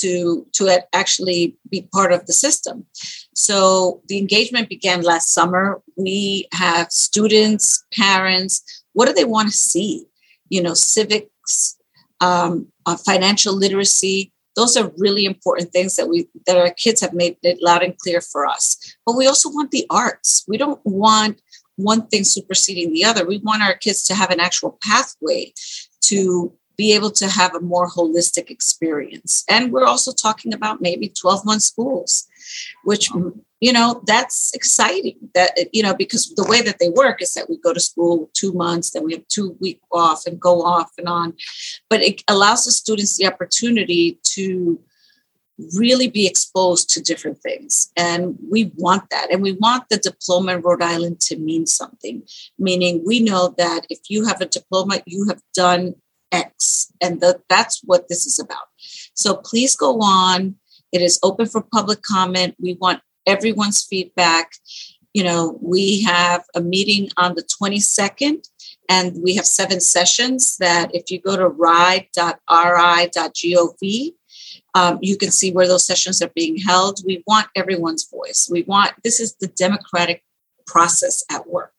to 0.00 0.46
to 0.52 0.82
actually 0.92 1.56
be 1.70 1.88
part 1.92 2.12
of 2.12 2.26
the 2.26 2.32
system. 2.32 2.86
So 3.34 4.02
the 4.08 4.18
engagement 4.18 4.68
began 4.68 5.02
last 5.02 5.32
summer. 5.32 5.82
We 5.96 6.48
have 6.52 6.90
students, 6.90 7.84
parents. 7.96 8.62
What 8.92 9.06
do 9.06 9.12
they 9.12 9.24
want 9.24 9.48
to 9.48 9.54
see? 9.54 10.06
You 10.48 10.62
know, 10.62 10.74
civics, 10.74 11.76
um, 12.20 12.68
uh, 12.86 12.96
financial 12.96 13.54
literacy. 13.54 14.32
Those 14.56 14.76
are 14.76 14.92
really 14.98 15.24
important 15.24 15.72
things 15.72 15.96
that 15.96 16.08
we 16.08 16.28
that 16.46 16.56
our 16.56 16.70
kids 16.70 17.00
have 17.00 17.14
made 17.14 17.36
it 17.42 17.62
loud 17.62 17.82
and 17.82 17.96
clear 17.98 18.20
for 18.20 18.46
us. 18.46 18.96
But 19.06 19.16
we 19.16 19.26
also 19.26 19.48
want 19.48 19.70
the 19.70 19.86
arts. 19.90 20.44
We 20.48 20.58
don't 20.58 20.80
want 20.84 21.40
one 21.76 22.06
thing 22.08 22.24
superseding 22.24 22.92
the 22.92 23.04
other. 23.04 23.26
We 23.26 23.38
want 23.38 23.62
our 23.62 23.74
kids 23.74 24.02
to 24.04 24.14
have 24.14 24.30
an 24.30 24.40
actual 24.40 24.78
pathway 24.82 25.52
to 26.02 26.52
be 26.80 26.94
able 26.94 27.10
to 27.10 27.28
have 27.28 27.54
a 27.54 27.60
more 27.60 27.86
holistic 27.90 28.48
experience. 28.48 29.44
And 29.50 29.70
we're 29.70 29.90
also 29.92 30.12
talking 30.12 30.54
about 30.54 30.80
maybe 30.80 31.10
12 31.10 31.44
month 31.44 31.60
schools, 31.60 32.26
which, 32.84 33.10
you 33.60 33.72
know, 33.74 34.02
that's 34.06 34.50
exciting 34.54 35.18
that, 35.34 35.50
you 35.74 35.82
know, 35.82 35.92
because 35.92 36.32
the 36.40 36.48
way 36.52 36.62
that 36.62 36.78
they 36.80 36.88
work 36.88 37.20
is 37.20 37.34
that 37.34 37.50
we 37.50 37.58
go 37.58 37.74
to 37.74 37.88
school 37.90 38.30
two 38.32 38.54
months, 38.54 38.92
then 38.92 39.04
we 39.04 39.12
have 39.12 39.28
two 39.28 39.58
week 39.60 39.82
off 39.92 40.24
and 40.24 40.40
go 40.40 40.62
off 40.62 40.90
and 40.96 41.06
on. 41.06 41.34
But 41.90 42.00
it 42.00 42.24
allows 42.28 42.64
the 42.64 42.72
students 42.72 43.18
the 43.18 43.26
opportunity 43.26 44.18
to 44.36 44.80
really 45.76 46.08
be 46.08 46.26
exposed 46.26 46.88
to 46.88 47.02
different 47.02 47.42
things. 47.42 47.92
And 47.94 48.38
we 48.50 48.72
want 48.76 49.10
that. 49.10 49.30
And 49.30 49.42
we 49.42 49.52
want 49.52 49.84
the 49.90 49.98
diploma 49.98 50.54
in 50.54 50.62
Rhode 50.62 50.82
Island 50.82 51.20
to 51.28 51.36
mean 51.36 51.66
something, 51.66 52.22
meaning 52.58 53.02
we 53.04 53.20
know 53.20 53.54
that 53.58 53.82
if 53.90 53.98
you 54.08 54.24
have 54.24 54.40
a 54.40 54.46
diploma, 54.46 55.02
you 55.04 55.26
have 55.28 55.42
done 55.52 55.96
X. 56.32 56.92
And 57.00 57.20
the, 57.20 57.40
that's 57.48 57.80
what 57.84 58.08
this 58.08 58.26
is 58.26 58.38
about. 58.38 58.66
So 59.14 59.36
please 59.36 59.76
go 59.76 60.00
on. 60.00 60.56
It 60.92 61.02
is 61.02 61.18
open 61.22 61.46
for 61.46 61.62
public 61.62 62.02
comment. 62.02 62.56
We 62.60 62.74
want 62.74 63.00
everyone's 63.26 63.84
feedback. 63.84 64.52
You 65.12 65.24
know, 65.24 65.58
we 65.60 66.02
have 66.02 66.44
a 66.54 66.60
meeting 66.60 67.10
on 67.16 67.34
the 67.34 67.42
22nd 67.42 68.48
and 68.88 69.22
we 69.22 69.34
have 69.36 69.46
seven 69.46 69.80
sessions 69.80 70.56
that 70.58 70.94
if 70.94 71.10
you 71.10 71.20
go 71.20 71.36
to 71.36 71.48
ride.ri.gov, 71.48 72.14
um, 74.74 74.98
you 75.00 75.16
can 75.16 75.30
see 75.30 75.52
where 75.52 75.66
those 75.66 75.86
sessions 75.86 76.22
are 76.22 76.30
being 76.34 76.56
held. 76.58 77.00
We 77.04 77.22
want 77.26 77.48
everyone's 77.56 78.08
voice. 78.08 78.48
We 78.50 78.62
want 78.62 78.92
this 79.02 79.20
is 79.20 79.34
the 79.40 79.48
democratic 79.48 80.22
process 80.66 81.24
at 81.30 81.48
work. 81.48 81.72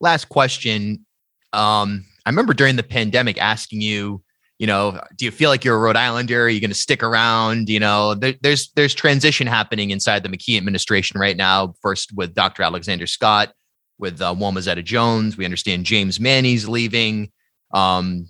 Last 0.00 0.28
question. 0.28 1.06
Um, 1.52 2.04
I 2.26 2.28
remember 2.28 2.52
during 2.52 2.74
the 2.74 2.82
pandemic 2.82 3.38
asking 3.38 3.80
you, 3.80 4.22
you 4.58 4.66
know, 4.66 5.00
do 5.14 5.24
you 5.24 5.30
feel 5.30 5.48
like 5.48 5.64
you're 5.64 5.76
a 5.76 5.78
Rhode 5.78 5.96
Islander? 5.96 6.42
Are 6.42 6.48
you 6.48 6.60
going 6.60 6.70
to 6.70 6.76
stick 6.76 7.02
around? 7.02 7.68
You 7.68 7.78
know, 7.78 8.14
there, 8.14 8.34
there's 8.42 8.72
there's 8.74 8.94
transition 8.94 9.46
happening 9.46 9.90
inside 9.90 10.22
the 10.22 10.28
McKee 10.28 10.56
administration 10.56 11.20
right 11.20 11.36
now. 11.36 11.74
First 11.80 12.12
with 12.16 12.34
Dr. 12.34 12.64
Alexander 12.64 13.06
Scott, 13.06 13.52
with 13.98 14.20
uh, 14.20 14.34
Womazetta 14.34 14.84
Jones. 14.84 15.36
We 15.36 15.44
understand 15.44 15.84
James 15.84 16.18
Manny's 16.18 16.66
leaving. 16.66 17.30
Um, 17.72 18.26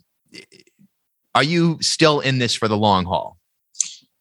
are 1.35 1.45
you 1.45 1.79
still 1.81 2.21
in 2.21 2.39
this 2.39 2.55
for 2.55 2.69
the 2.69 2.77
long 2.77 3.07
haul? 3.07 3.39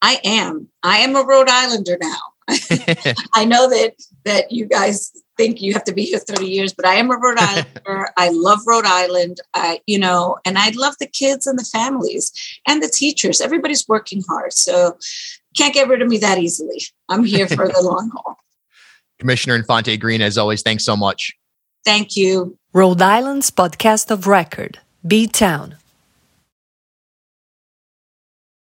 I 0.02 0.20
am. 0.24 0.70
I 0.84 1.00
am 1.00 1.16
a 1.16 1.24
Rhode 1.24 1.50
Islander 1.50 1.98
now. 2.00 2.20
I 3.34 3.44
know 3.44 3.70
that 3.70 3.94
that 4.24 4.52
you 4.52 4.68
guys 4.68 5.12
think 5.38 5.62
you 5.62 5.74
have 5.74 5.84
to 5.86 5.94
be 5.94 6.04
here 6.04 6.20
30 6.20 6.46
years, 6.46 6.74
but 6.74 6.86
I 6.86 6.96
am 6.96 7.12
a 7.12 7.18
Rhode 7.18 7.38
Islander. 7.40 8.10
I 8.18 8.30
love 8.30 8.60
Rhode 8.66 8.86
Island. 8.86 9.40
I, 9.54 9.82
you 9.86 10.00
know, 10.00 10.38
and 10.46 10.58
I 10.58 10.72
love 10.72 10.96
the 11.00 11.08
kids 11.08 11.48
and 11.48 11.58
the 11.58 11.66
families 11.66 12.32
and 12.68 12.82
the 12.82 12.90
teachers. 12.90 13.42
Everybody's 13.42 13.88
working 13.88 14.24
hard. 14.28 14.54
So 14.54 14.98
can't 15.58 15.74
get 15.74 15.88
rid 15.88 16.02
of 16.02 16.08
me 16.08 16.18
that 16.20 16.38
easily. 16.38 16.82
I'm 17.10 17.24
here 17.24 17.48
for 17.48 17.68
the 17.68 17.82
long 17.84 18.12
haul. 18.14 18.38
Commissioner 19.20 19.56
Infante 19.56 19.96
Green, 19.98 20.22
as 20.22 20.38
always, 20.38 20.62
thanks 20.62 20.84
so 20.84 20.96
much. 20.96 21.34
Thank 21.86 22.18
you. 22.18 22.58
Rhode 22.74 23.02
Island's 23.02 23.52
podcast 23.52 24.12
of 24.12 24.28
record, 24.28 24.80
B 25.06 25.28
Town. 25.28 25.78